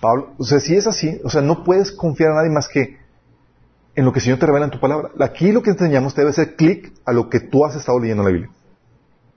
[0.01, 3.04] Pablo, o sea, si es así, o sea, no puedes confiar a nadie más que
[3.95, 5.11] en lo que el Señor te revela en tu palabra.
[5.21, 8.27] Aquí lo que enseñamos debe hacer clic a lo que tú has estado leyendo en
[8.27, 8.51] la Biblia.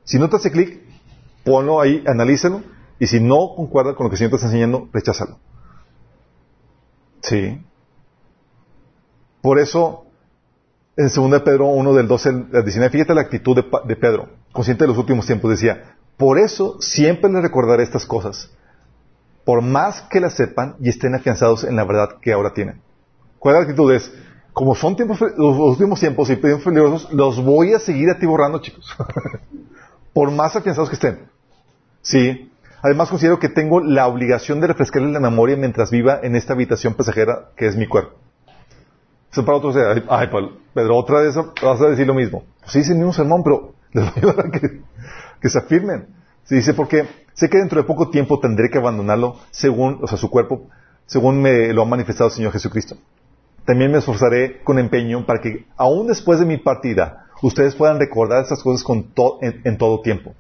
[0.03, 0.81] Si no te hace clic,
[1.43, 2.61] ponlo ahí, analízalo,
[2.99, 5.37] y si no concuerda con lo que el Señor te está enseñando, recházalo.
[7.21, 7.61] Sí.
[9.41, 10.05] Por eso,
[10.95, 14.85] en 2 Pedro 1 del 12 al 19, fíjate la actitud de, de Pedro, consciente
[14.85, 18.51] de los últimos tiempos, decía, por eso siempre les recordaré estas cosas,
[19.45, 22.81] por más que las sepan y estén afianzados en la verdad que ahora tienen.
[23.39, 23.93] ¿Cuál es la actitud?
[23.93, 24.11] Es,
[24.57, 28.91] como son tiempos, los últimos tiempos y tiempos peligrosos, los voy a seguir atiborrando, chicos.
[30.13, 31.29] Por más afianzados que estén.
[32.01, 32.51] Sí.
[32.81, 36.95] Además considero que tengo la obligación de refrescarles la memoria mientras viva en esta habitación
[36.95, 38.15] pasajera que es mi cuerpo.
[39.31, 39.75] Eso para otros,
[40.09, 40.27] ay,
[40.73, 42.43] Pedro, otra vez vas a decir lo mismo.
[42.65, 44.81] sí, es el mismo sermón, pero les voy a ayudar a que,
[45.39, 46.07] que se afirmen.
[46.45, 50.17] Se dice, porque sé que dentro de poco tiempo tendré que abandonarlo según, o sea,
[50.17, 50.67] su cuerpo,
[51.05, 52.97] según me lo ha manifestado el Señor Jesucristo
[53.67, 58.41] también me esforzaré con empeño para que, aún después de mi partida, ustedes puedan recordar
[58.41, 58.87] estas cosas
[59.41, 60.33] en, todo tiempo.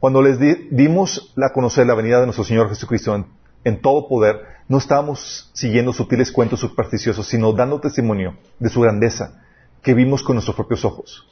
[0.00, 0.40] Cuando les
[0.72, 3.24] dimos a conocer la venida de nuestro Señor Jesucristo
[3.62, 9.40] en, todo poder, no estábamos siguiendo sutiles cuentos supersticiosos, sino dando testimonio de su grandeza
[9.80, 11.28] que vimos con nuestros propios ojos.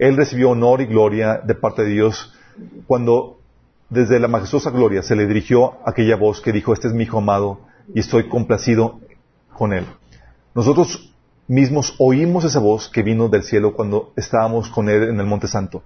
[0.00, 2.34] Él recibió honor y gloria de parte de Dios
[2.88, 3.38] cuando
[3.88, 7.18] desde la majestuosa gloria se le dirigió aquella voz que dijo, este es mi hijo
[7.18, 7.60] amado
[7.94, 8.98] y estoy complacido
[9.52, 9.86] con él.
[10.54, 11.10] Nosotros
[11.48, 15.48] mismos oímos esa voz que vino del cielo cuando estábamos con Él en el Monte
[15.48, 15.82] Santo.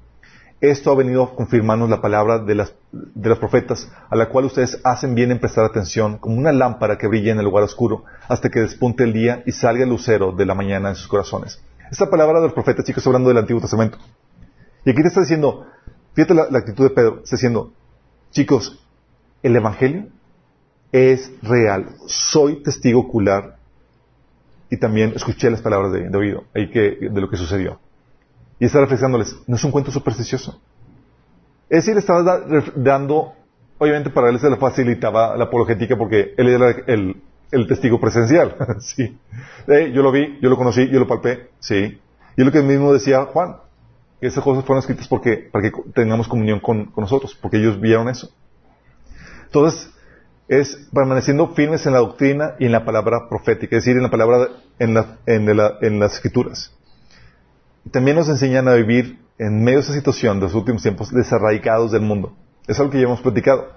[0.60, 4.46] Esto ha venido a confirmarnos la palabra de las, de los profetas, a la cual
[4.46, 8.04] ustedes hacen bien en prestar atención, como una lámpara que brilla en el lugar oscuro,
[8.26, 11.62] hasta que despunte el día y salga el lucero de la mañana en sus corazones.
[11.90, 13.98] Esta palabra de los profetas, chicos, hablando del Antiguo Testamento.
[14.84, 15.66] Y aquí te está diciendo,
[16.14, 17.72] fíjate la, la actitud de Pedro, está diciendo,
[18.30, 18.84] chicos,
[19.42, 20.06] el Evangelio
[20.90, 21.90] es real.
[22.06, 23.55] Soy testigo ocular
[24.70, 27.78] y también escuché las palabras de, oído de lo que sucedió.
[28.58, 30.60] Y estaba reflexionándoles, no es un cuento supersticioso.
[31.68, 32.42] Es decir, estaba
[32.76, 33.34] dando,
[33.78, 38.56] obviamente para él se le facilitaba la apologética porque él era el, testigo presencial.
[38.80, 39.18] sí.
[39.66, 42.00] Eh, yo lo vi, yo lo conocí, yo lo palpé, sí.
[42.36, 43.56] Y es lo que mismo decía Juan,
[44.20, 48.30] esas cosas fueron escritas porque, para que tengamos comunión con, nosotros, porque ellos vieron eso.
[49.44, 49.92] Entonces,
[50.48, 54.10] es permaneciendo firmes en la doctrina y en la palabra profética, es decir, en la
[54.10, 54.94] palabra, en,
[55.98, 56.72] las escrituras.
[57.90, 61.92] También nos enseñan a vivir en medio de esa situación de los últimos tiempos desarraigados
[61.92, 62.36] del mundo.
[62.66, 63.68] Es algo que ya hemos platicado.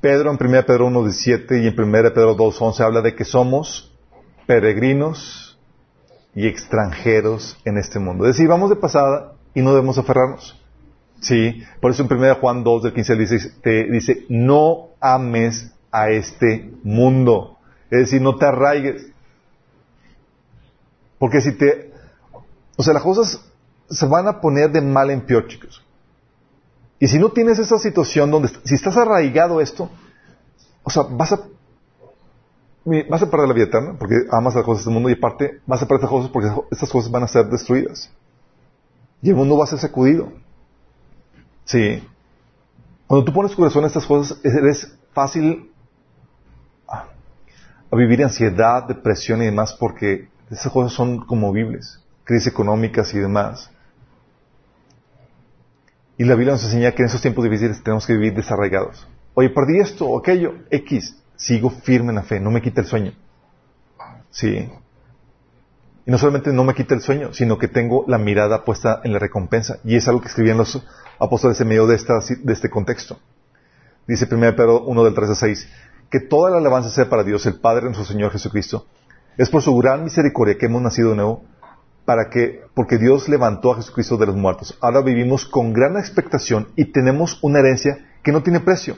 [0.00, 3.92] Pedro en 1 Pedro 1.17 y en 1 Pedro 2.11 habla de que somos
[4.46, 5.58] peregrinos
[6.34, 8.24] y extranjeros en este mundo.
[8.24, 10.56] Es decir, vamos de pasada y no debemos aferrarnos.
[11.20, 16.10] Sí, por eso en 1 Juan 2 del 15 dice, te dice, no ames a
[16.10, 17.58] este mundo.
[17.90, 19.06] Es decir, no te arraigues.
[21.18, 21.92] Porque si te...
[22.76, 23.44] O sea, las cosas
[23.90, 25.84] se van a poner de mal en peor, chicos.
[27.00, 29.90] Y si no tienes esa situación donde, si estás arraigado esto,
[30.82, 31.40] o sea, vas a,
[33.08, 35.82] vas a perder la vida eterna porque amas las cosas del mundo y aparte vas
[35.82, 38.10] a perder estas cosas porque estas cosas van a ser destruidas.
[39.22, 40.32] Y el mundo va a ser sacudido.
[41.68, 42.02] Sí.
[43.06, 45.70] Cuando tú pones tu corazón en estas cosas, eres fácil
[46.88, 47.04] a,
[47.90, 53.70] a vivir ansiedad, depresión y demás porque esas cosas son conmovibles, crisis económicas y demás.
[56.16, 59.06] Y la Biblia nos enseña que en esos tiempos difíciles tenemos que vivir desarraigados.
[59.34, 62.86] Oye, perdí esto o aquello, X, sigo firme en la fe, no me quita el
[62.86, 63.12] sueño.
[64.30, 64.70] Sí.
[66.08, 69.12] Y no solamente no me quita el sueño, sino que tengo la mirada puesta en
[69.12, 69.78] la recompensa.
[69.84, 70.82] Y es algo que escribían los
[71.20, 73.18] apóstoles en medio de, esta, de este contexto.
[74.06, 75.68] Dice 1 Pedro 1 del 3 a 6,
[76.10, 78.86] que toda la alabanza sea para Dios, el Padre nuestro Señor Jesucristo.
[79.36, 81.44] Es por su gran misericordia que hemos nacido de nuevo
[82.06, 84.78] para que, porque Dios levantó a Jesucristo de los muertos.
[84.80, 88.96] Ahora vivimos con gran expectación y tenemos una herencia que no tiene precio.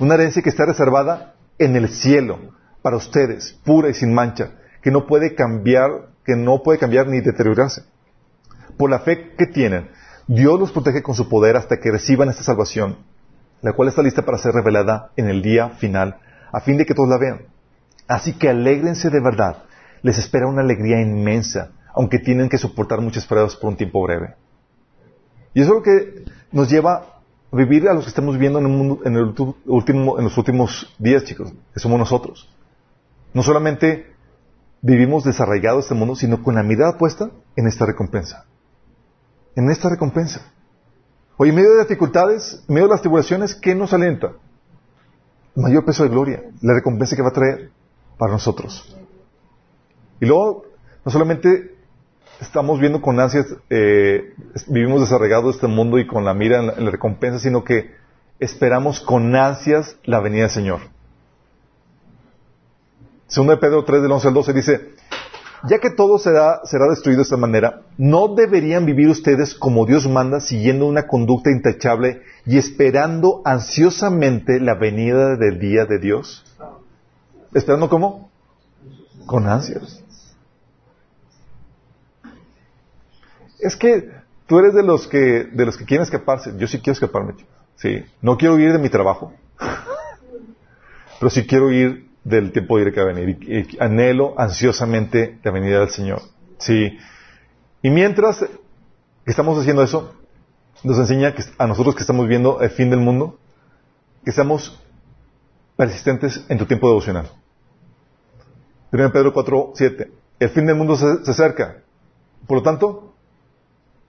[0.00, 2.40] Una herencia que está reservada en el cielo
[2.82, 7.22] para ustedes, pura y sin mancha, que no puede cambiar, que no puede cambiar ni
[7.22, 7.84] deteriorarse.
[8.76, 9.88] Por la fe que tienen,
[10.26, 12.98] Dios los protege con su poder hasta que reciban esta salvación,
[13.62, 16.18] la cual está lista para ser revelada en el día final,
[16.52, 17.46] a fin de que todos la vean.
[18.06, 19.62] Así que alégrense de verdad.
[20.02, 24.34] Les espera una alegría inmensa aunque tienen que soportar muchas pruebas por un tiempo breve.
[25.54, 28.66] Y eso es lo que nos lleva a vivir a los que estamos viviendo en,
[28.66, 32.54] el mundo, en, el último, en los últimos días, chicos, que somos nosotros.
[33.32, 34.12] No solamente
[34.80, 38.46] vivimos desarraigados este mundo, sino con la mirada puesta en esta recompensa.
[39.56, 40.52] En esta recompensa.
[41.36, 44.32] Hoy, en medio de dificultades, en medio de las tribulaciones, ¿qué nos alienta?
[45.54, 47.70] Mayor peso de gloria, la recompensa que va a traer
[48.16, 48.96] para nosotros.
[50.20, 50.64] Y luego,
[51.04, 51.76] no solamente
[52.40, 54.34] estamos viendo con ansias, eh,
[54.66, 57.94] vivimos desarraigados este mundo y con la mira en la, recompensa, sino que
[58.38, 60.80] esperamos con ansias la venida del Señor.
[63.28, 64.90] Segundo de Pedro 3 del 11 al 12 dice,
[65.68, 70.08] ya que todo será, será destruido de esta manera, ¿no deberían vivir ustedes como Dios
[70.08, 76.44] manda, siguiendo una conducta intachable y esperando ansiosamente la venida del día de Dios?
[77.54, 78.30] ¿Esperando cómo?
[79.26, 80.02] Con ansias.
[83.58, 84.10] es que
[84.46, 86.54] tú eres de los que, de los que quieren escaparse.
[86.56, 87.34] Yo sí quiero escaparme,
[87.76, 88.04] Sí.
[88.22, 89.32] No quiero huir de mi trabajo.
[91.20, 93.38] pero sí quiero huir del tiempo ir que va a venir.
[93.42, 96.22] Y, anhelo ansiosamente la venida del Señor.
[96.58, 96.98] Sí.
[97.82, 98.44] Y mientras
[99.26, 100.14] estamos haciendo eso,
[100.84, 103.38] nos enseña que a nosotros que estamos viendo el fin del mundo,
[104.24, 104.80] que seamos
[105.76, 107.28] persistentes en tu tiempo devocional.
[108.92, 110.12] 1 Pedro 4, 7.
[110.40, 111.82] El fin del mundo se, se acerca.
[112.46, 113.08] Por lo tanto,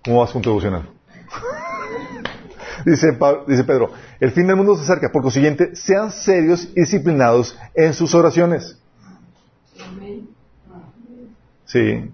[0.03, 0.89] ¿Cómo vas con tu devocional?
[2.85, 7.57] Dice, dice Pedro, el fin del mundo se acerca, por consiguiente, sean serios y disciplinados
[7.75, 8.77] en sus oraciones.
[11.65, 12.11] Sí.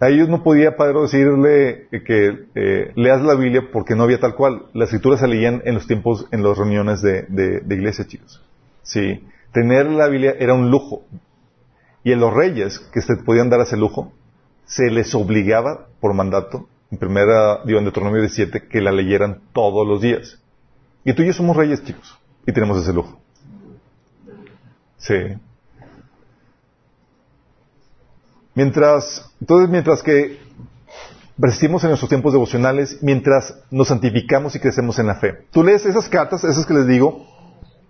[0.00, 4.34] A ellos no podía Pedro decirle que eh, leas la Biblia porque no había tal
[4.34, 4.66] cual.
[4.72, 8.42] Las escrituras se leían en los tiempos, en las reuniones de, de iglesia, chicos.
[8.82, 9.24] Sí.
[9.52, 11.02] Tener la Biblia era un lujo.
[12.04, 14.12] Y en los reyes que se podían dar ese lujo,
[14.68, 19.86] se les obligaba por mandato, en primera, digo, en Deuteronomio 17, que la leyeran todos
[19.86, 20.38] los días.
[21.04, 23.20] Y tú y yo somos reyes, chicos, y tenemos ese lujo.
[24.96, 25.14] Sí.
[28.54, 30.38] Mientras, entonces, mientras que
[31.40, 35.46] persistimos en nuestros tiempos devocionales, mientras nos santificamos y crecemos en la fe.
[35.52, 37.26] Tú lees esas cartas, esas que les digo,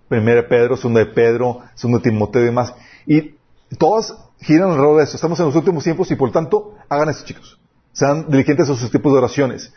[0.07, 2.73] primera de Pedro, segunda de Pedro, segunda de Timoteo y demás,
[3.07, 3.35] y
[3.77, 5.15] todas giran alrededor de eso.
[5.15, 7.58] Estamos en los últimos tiempos y por tanto, hagan esto, chicos.
[7.99, 9.73] Sean diligentes a sus tipos de oraciones.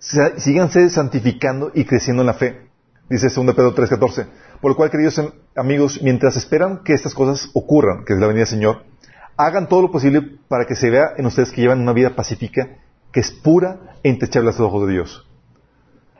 [0.00, 2.66] Síganse santificando y creciendo en la fe.
[3.08, 4.26] Dice 2 Pedro 3:14.
[4.60, 5.22] Por lo cual, queridos
[5.54, 8.82] amigos, mientras esperan que estas cosas ocurran, que es la venida del Señor,
[9.36, 12.78] hagan todo lo posible para que se vea en ustedes que llevan una vida pacífica,
[13.12, 15.24] que es pura e intachable a los ojos de Dios.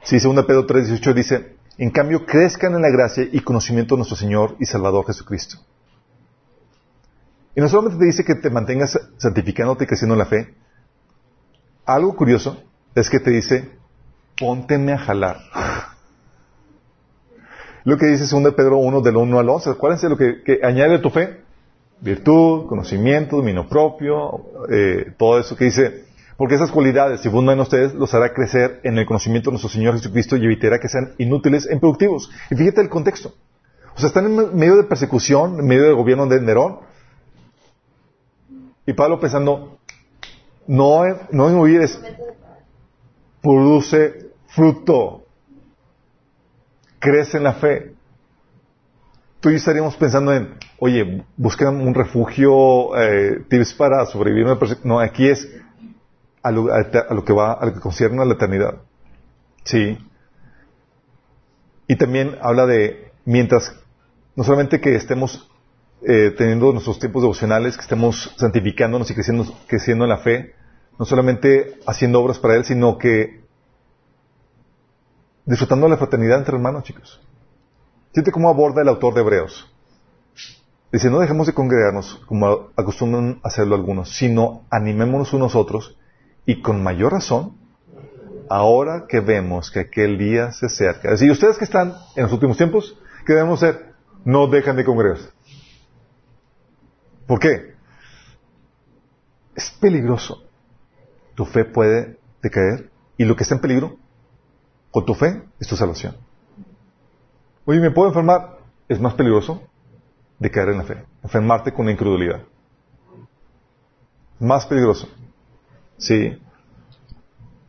[0.05, 4.17] Sí, 2 Pedro 3:18 dice, en cambio, crezcan en la gracia y conocimiento de nuestro
[4.17, 5.57] Señor y Salvador Jesucristo.
[7.57, 10.62] Y no solamente te dice que te mantengas santificándote y creciendo en la fe,
[11.85, 12.63] algo curioso
[12.95, 13.71] es que te dice,
[14.39, 15.39] pónteme a jalar.
[17.85, 19.71] Lo que dice 2 Pedro 1 del 1 al 11.
[19.71, 21.43] Acuérdense lo que, añade tu fe.
[22.01, 26.05] Virtud, conocimiento, dominio propio, eh, todo eso que dice,
[26.37, 29.71] porque esas cualidades, si uno en ustedes, los hará crecer en el conocimiento de nuestro
[29.71, 32.33] Señor Jesucristo y evitará que sean inútiles e improductivos.
[32.51, 33.35] Y fíjate el contexto.
[33.95, 36.81] O sea, están en medio de persecución, en medio del gobierno de Nerón.
[38.87, 39.79] Y Pablo pensando,
[40.67, 42.01] no, no en huir, es,
[43.43, 45.25] produce fruto.
[46.99, 47.95] Crece en la fe.
[49.41, 54.47] Tú y yo estaríamos pensando en, oye, buscan un refugio, eh, tips para sobrevivir.
[54.85, 55.49] No, aquí es,
[56.43, 56.65] a lo,
[57.25, 58.77] que va, a lo que concierne a la eternidad.
[59.65, 59.99] Sí.
[61.89, 63.75] Y también habla de, mientras,
[64.37, 65.51] no solamente que estemos
[66.07, 70.55] eh, teniendo nuestros tiempos devocionales, que estemos santificándonos y creciendo, creciendo en la fe,
[70.99, 73.43] no solamente haciendo obras para Él, sino que
[75.45, 77.21] disfrutando de la fraternidad entre hermanos, chicos.
[78.13, 79.69] Siente cómo aborda el autor de Hebreos.
[80.93, 85.97] Dice, no dejemos de congregarnos como acostumbran hacerlo algunos, sino animémonos unos otros
[86.45, 87.57] y con mayor razón,
[88.51, 91.09] ahora que vemos que aquel día se acerca.
[91.09, 93.95] Es decir, ustedes que están en los últimos tiempos, ¿qué debemos hacer?
[94.25, 95.31] No dejan de congregarse.
[97.27, 97.75] ¿Por qué?
[99.55, 100.45] Es peligroso.
[101.35, 103.97] Tu fe puede decaer y lo que está en peligro
[104.91, 106.17] con tu fe es tu salvación.
[107.65, 108.59] Oye, ¿me puedo enfermar?
[108.89, 109.63] Es más peligroso
[110.39, 111.05] de caer en la fe.
[111.23, 112.43] Enfermarte con la incredulidad.
[114.41, 115.09] Más peligroso.
[115.97, 116.37] Sí.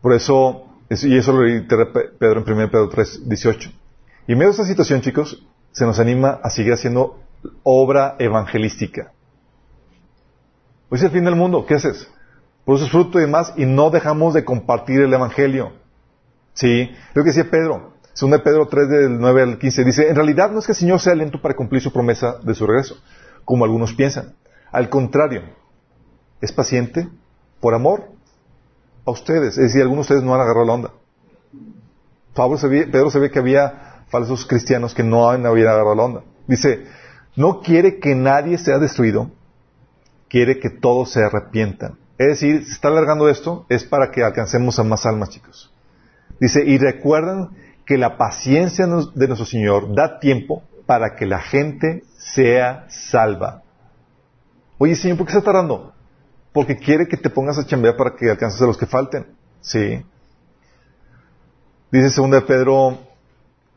[0.01, 3.69] Por eso, y eso lo reitera Pedro en 1 Pedro 3, 18.
[4.27, 7.21] Y en medio de esta situación, chicos, se nos anima a seguir haciendo
[7.61, 9.13] obra evangelística.
[10.93, 12.07] Hoy es el fin del mundo, ¿qué haces?
[12.65, 15.71] Produces fruto y demás y no dejamos de compartir el evangelio.
[16.53, 20.51] Sí, lo que decía Pedro, de Pedro 3 del 9 al 15 dice, en realidad
[20.51, 23.01] no es que el Señor sea lento para cumplir su promesa de su regreso,
[23.43, 24.35] como algunos piensan.
[24.71, 25.41] Al contrario,
[26.41, 27.09] es paciente
[27.59, 28.11] por amor
[29.03, 29.57] a ustedes.
[29.57, 30.91] Es decir, algunos de ustedes no han agarrado la onda.
[32.35, 36.23] Pedro se ve que había falsos cristianos que no habían agarrado la onda.
[36.45, 36.85] Dice,
[37.35, 39.31] no quiere que nadie sea destruido,
[40.33, 41.97] quiere que todos se arrepientan.
[42.17, 45.71] Es decir, si está alargando esto, es para que alcancemos a más almas, chicos.
[46.39, 47.49] Dice, y recuerden
[47.85, 53.61] que la paciencia de nuestro Señor da tiempo para que la gente sea salva.
[54.79, 55.93] Oye, Señor, ¿por qué está tardando?
[56.53, 59.25] porque quiere que te pongas a chambear para que alcances a los que falten.
[59.59, 60.05] Sí.
[61.91, 62.99] Dice 2 Pedro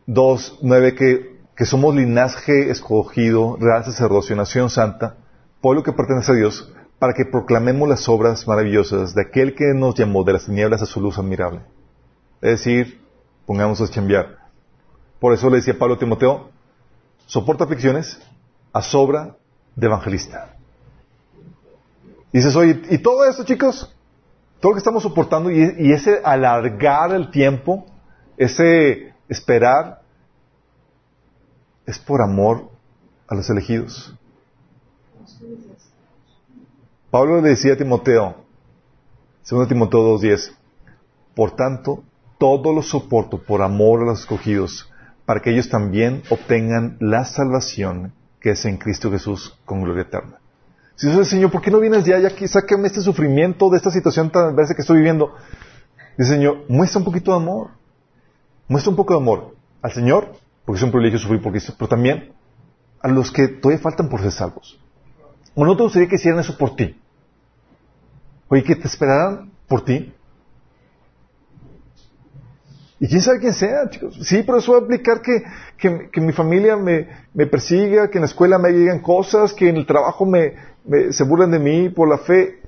[0.06, 5.16] 2, 9 que, que somos linaje escogido, real sacerdocio, nación santa,
[5.66, 9.96] pueblo que pertenece a Dios, para que proclamemos las obras maravillosas de aquel que nos
[9.96, 11.60] llamó de las tinieblas a su luz admirable.
[12.40, 13.00] Es decir,
[13.46, 14.38] pongamos a chambear.
[15.18, 16.50] Por eso le decía Pablo a Timoteo,
[17.26, 18.22] soporta aflicciones
[18.72, 19.34] a sobra
[19.74, 20.54] de evangelista.
[22.32, 23.92] Dices, oye, ¿y todo eso, chicos?
[24.60, 27.86] Todo lo que estamos soportando y, ese alargar el tiempo,
[28.36, 30.02] ese esperar,
[31.86, 32.70] es por amor
[33.26, 34.16] a los elegidos.
[37.10, 38.36] Pablo le decía a Timoteo,
[39.42, 40.52] segundo Timoteo 2.10,
[41.34, 42.04] por tanto,
[42.38, 44.90] todo lo soporto por amor a los escogidos,
[45.24, 50.38] para que ellos también obtengan la salvación que es en Cristo Jesús con gloria eterna.
[50.94, 52.18] Si dice, Señor, ¿por qué no vienes ya?
[52.18, 55.34] Ya aquí, sácame este sufrimiento de esta situación tan veces que estoy viviendo.
[56.16, 57.70] Dice, Señor, muestra un poquito de amor.
[58.68, 60.32] Muestra un poco de amor al Señor,
[60.64, 62.32] porque es un privilegio sufrir por Cristo, pero también
[63.00, 64.80] a los que todavía faltan por ser salvos.
[65.56, 67.00] ¿O no te gustaría que hicieran eso por ti?
[68.48, 70.12] Oye, que te esperaran por ti.
[73.00, 74.18] Y quién sabe quién sea, chicos.
[74.22, 75.42] Sí, pero eso va a implicar que,
[76.12, 79.76] que, mi familia me, me, persiga, que en la escuela me lleguen cosas, que en
[79.76, 80.54] el trabajo me,
[81.10, 82.60] se burlen de mí por la fe.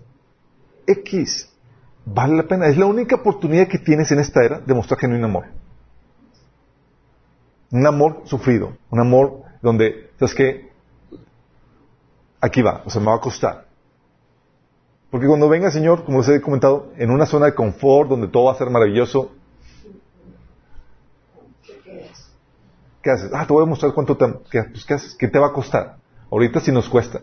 [0.87, 1.51] X.
[2.07, 2.69] Vale la pena.
[2.69, 5.45] Es la única oportunidad que tienes en esta era de mostrar genuino amor.
[7.71, 8.79] Un amor sufrido.
[8.89, 10.68] Un amor donde, ¿sabes qué?
[12.41, 12.83] Aquí va.
[12.85, 13.67] O sea, me va a costar.
[15.11, 18.29] Porque cuando venga el Señor, como les he comentado, en una zona de confort donde
[18.29, 19.33] todo va a ser maravilloso,
[23.03, 23.31] ¿qué haces?
[23.33, 25.15] Ah, te voy a mostrar cuánto te, ¿qué, pues, ¿qué haces?
[25.15, 25.97] ¿Qué te va a costar?
[26.31, 27.23] Ahorita sí nos cuesta.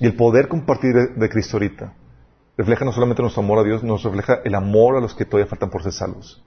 [0.00, 1.94] Y el poder compartir de, de Cristo ahorita
[2.56, 5.48] refleja no solamente nuestro amor a Dios, nos refleja el amor a los que todavía
[5.48, 6.42] faltan por ser salvos.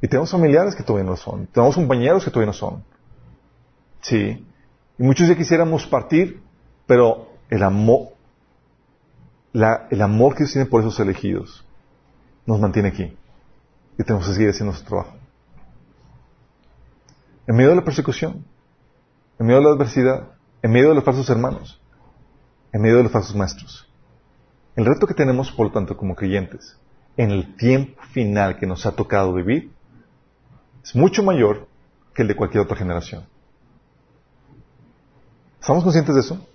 [0.00, 1.46] Y tenemos familiares que todavía no son.
[1.46, 2.84] Tenemos compañeros que todavía no son.
[4.00, 4.46] Sí.
[4.98, 6.42] Y muchos ya quisiéramos partir,
[6.92, 8.08] pero el amor,
[9.54, 11.64] el amor que Dios tiene por esos elegidos
[12.44, 13.16] nos mantiene aquí.
[13.98, 15.16] Y tenemos que seguir haciendo nuestro trabajo.
[17.46, 18.44] En medio de la persecución,
[19.38, 21.80] en medio de la adversidad, en medio de los falsos hermanos,
[22.74, 23.90] en medio de los falsos maestros.
[24.76, 26.76] El reto que tenemos, por lo tanto, como creyentes,
[27.16, 29.72] en el tiempo final que nos ha tocado vivir,
[30.84, 31.68] es mucho mayor
[32.14, 33.24] que el de cualquier otra generación.
[35.58, 36.51] ¿Estamos conscientes de eso?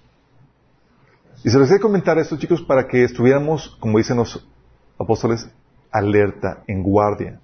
[1.48, 4.46] Y se les voy a comentar esto, chicos, para que estuviéramos, como dicen los
[5.00, 5.50] apóstoles,
[5.90, 7.40] alerta, en guardia.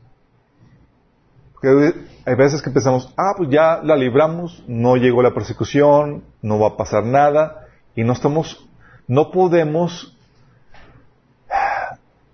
[1.53, 1.93] Porque
[2.25, 6.67] hay veces que pensamos, ah, pues ya la libramos, no llegó la persecución, no va
[6.67, 7.65] a pasar nada,
[7.95, 8.67] y no estamos,
[9.07, 10.17] no podemos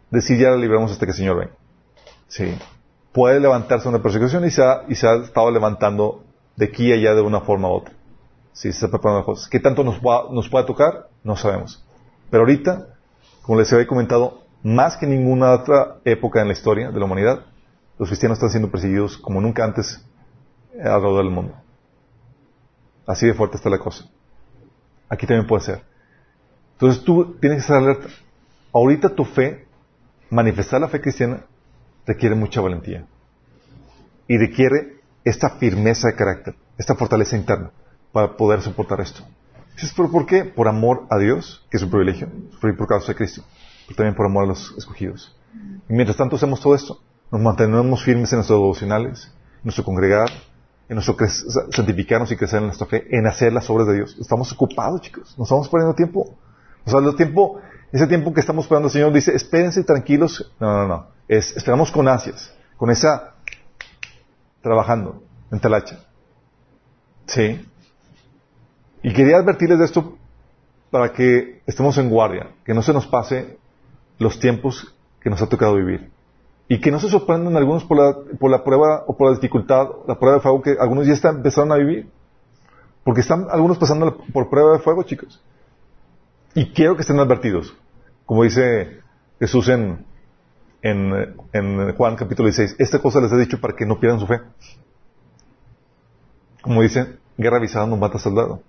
[0.09, 1.53] decir ya la libramos hasta que el Señor venga.
[2.29, 2.57] Sí.
[3.11, 6.23] Puede levantarse una persecución y se ha, y se ha estado levantando
[6.55, 7.93] de aquí a allá de una forma u otra.
[8.53, 9.35] Sí, se está preparando.
[9.51, 11.08] ¿Qué tanto nos, va, nos puede tocar?
[11.23, 11.85] No sabemos.
[12.29, 12.87] Pero ahorita,
[13.41, 17.45] como les había comentado, más que ninguna otra época en la historia de la humanidad,
[17.97, 20.05] los cristianos están siendo perseguidos como nunca antes
[20.73, 21.55] alrededor del mundo.
[23.05, 24.05] Así de fuerte está la cosa.
[25.09, 25.83] Aquí también puede ser.
[26.73, 28.07] Entonces tú tienes que estar alerta.
[28.71, 29.65] Ahorita tu fe,
[30.29, 31.43] manifestar la fe cristiana,
[32.05, 33.05] requiere mucha valentía.
[34.27, 37.71] Y requiere esta firmeza de carácter, esta fortaleza interna
[38.11, 39.23] para poder soportar esto.
[39.79, 40.43] Dices, ¿pero por qué?
[40.43, 43.43] Por amor a Dios, que es un privilegio, sufrir por causa de Cristo,
[43.87, 45.33] pero también por amor a los escogidos.
[45.87, 46.99] Y mientras tanto hacemos todo esto,
[47.31, 50.29] nos mantenemos firmes en nuestros devocionales, en nuestro congregar,
[50.89, 51.15] en nuestro
[51.71, 54.17] santificarnos y crecer en nuestra fe, en hacer las obras de Dios.
[54.19, 55.33] Estamos ocupados, chicos.
[55.37, 56.35] Nos estamos perdiendo tiempo.
[56.83, 57.61] O sea, el tiempo,
[57.93, 60.51] ese tiempo que estamos esperando, el Señor dice, espérense tranquilos.
[60.59, 61.07] No, no, no.
[61.29, 63.35] Es, esperamos con ansias, con esa,
[64.61, 65.99] trabajando, en talacha.
[67.27, 67.65] Sí.
[69.01, 70.17] Y quería advertirles de esto
[70.91, 73.57] para que estemos en guardia, que no se nos pase
[74.17, 76.09] los tiempos que nos ha tocado vivir.
[76.67, 79.87] Y que no se sorprendan algunos por la, por la prueba o por la dificultad,
[80.07, 82.09] la prueba de fuego que algunos ya están, empezaron a vivir.
[83.03, 85.41] Porque están algunos pasando por prueba de fuego, chicos.
[86.53, 87.75] Y quiero que estén advertidos.
[88.25, 88.99] Como dice
[89.39, 90.05] Jesús en,
[90.81, 94.41] en, Juan capítulo 16, esta cosa les he dicho para que no pierdan su fe.
[96.61, 98.61] Como dice, guerra avisada no mata soldado.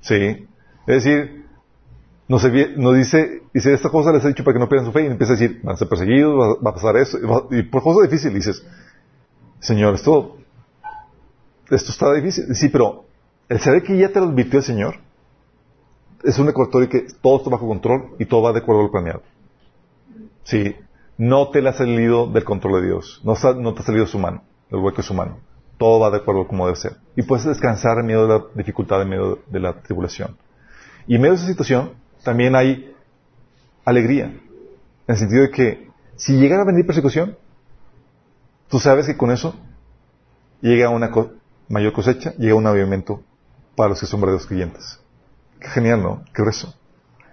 [0.00, 0.46] Sí.
[0.86, 1.46] Es decir,
[2.28, 2.44] nos,
[2.76, 5.06] nos dice, dice, esta cosa les he dicho para que no pierdan su fe y
[5.06, 7.18] empieza a decir, van a ser perseguidos, va, a pasar eso,
[7.50, 8.66] y, por cosas difíciles dices,
[9.60, 10.36] Señor, esto,
[11.70, 12.54] esto está difícil.
[12.54, 13.06] Sí, pero
[13.48, 14.96] el saber que ya te lo advirtió el Señor
[16.22, 18.90] es un recordatorio que todo está bajo control y todo va de acuerdo a lo
[18.90, 19.22] planeado.
[20.44, 20.76] Sí,
[21.16, 24.18] no te le ha salido del control de Dios, no, no te ha salido su
[24.18, 25.38] mano, el hueco de su mano.
[25.78, 26.96] Todo va de acuerdo como debe ser.
[27.16, 30.36] Y puedes descansar en medio de la dificultad, en medio de la tribulación.
[31.06, 31.92] Y en medio de esa situación
[32.22, 32.94] también hay
[33.84, 34.42] alegría, en
[35.06, 37.38] el sentido de que si llegara a venir persecución,
[38.68, 39.54] tú sabes que con eso
[40.60, 41.10] llega una
[41.68, 43.22] mayor cosecha, llega un avivamiento
[43.74, 45.00] para los que son verdaderos creyentes.
[45.60, 46.24] Qué genial, ¿no?
[46.34, 46.74] Qué grueso.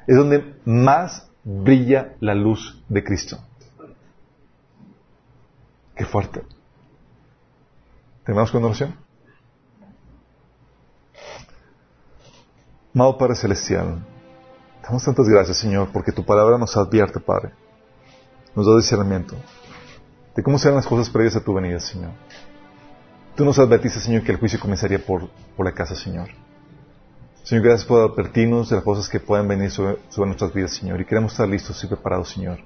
[0.07, 3.39] Es donde más brilla la luz de Cristo.
[5.95, 6.41] Qué fuerte.
[8.25, 8.95] ¿Terminamos con oración?
[12.95, 14.03] Amado Padre Celestial,
[14.81, 17.51] damos tantas gracias, Señor, porque tu palabra nos advierte, Padre.
[18.55, 19.35] Nos da discernimiento
[20.35, 22.11] de cómo serán las cosas previas a tu venida, Señor.
[23.35, 26.29] Tú nos advertiste, Señor, que el juicio comenzaría por, por la casa, Señor.
[27.43, 30.99] Señor, gracias por advertirnos de las cosas que pueden venir sobre, sobre nuestras vidas, Señor.
[30.99, 32.57] Y queremos estar listos y preparados, Señor.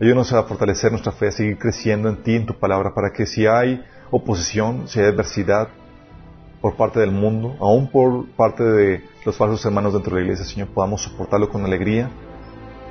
[0.00, 3.26] Ayúdanos a fortalecer nuestra fe, a seguir creciendo en ti, en tu palabra, para que
[3.26, 5.68] si hay oposición, si hay adversidad
[6.60, 10.44] por parte del mundo, aún por parte de los falsos hermanos dentro de la iglesia,
[10.44, 12.10] Señor, podamos soportarlo con alegría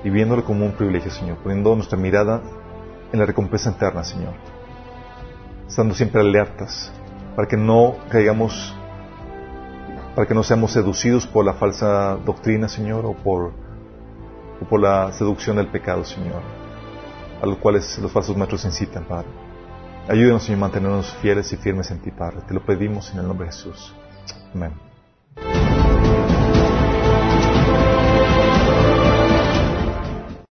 [0.03, 2.41] y viéndolo como un privilegio, Señor, poniendo nuestra mirada
[3.13, 4.33] en la recompensa eterna, Señor.
[5.67, 6.91] Estando siempre alertas
[7.35, 8.75] para que no caigamos,
[10.15, 13.53] para que no seamos seducidos por la falsa doctrina, Señor, o por,
[14.59, 16.41] o por la seducción del pecado, Señor,
[17.41, 19.50] a los cuales los falsos maestros incitan, Padre.
[20.07, 22.41] Ayúdenos, Señor, a mantenernos fieles y firmes en ti, Padre.
[22.47, 23.93] Te lo pedimos en el nombre de Jesús.
[24.53, 24.90] Amén.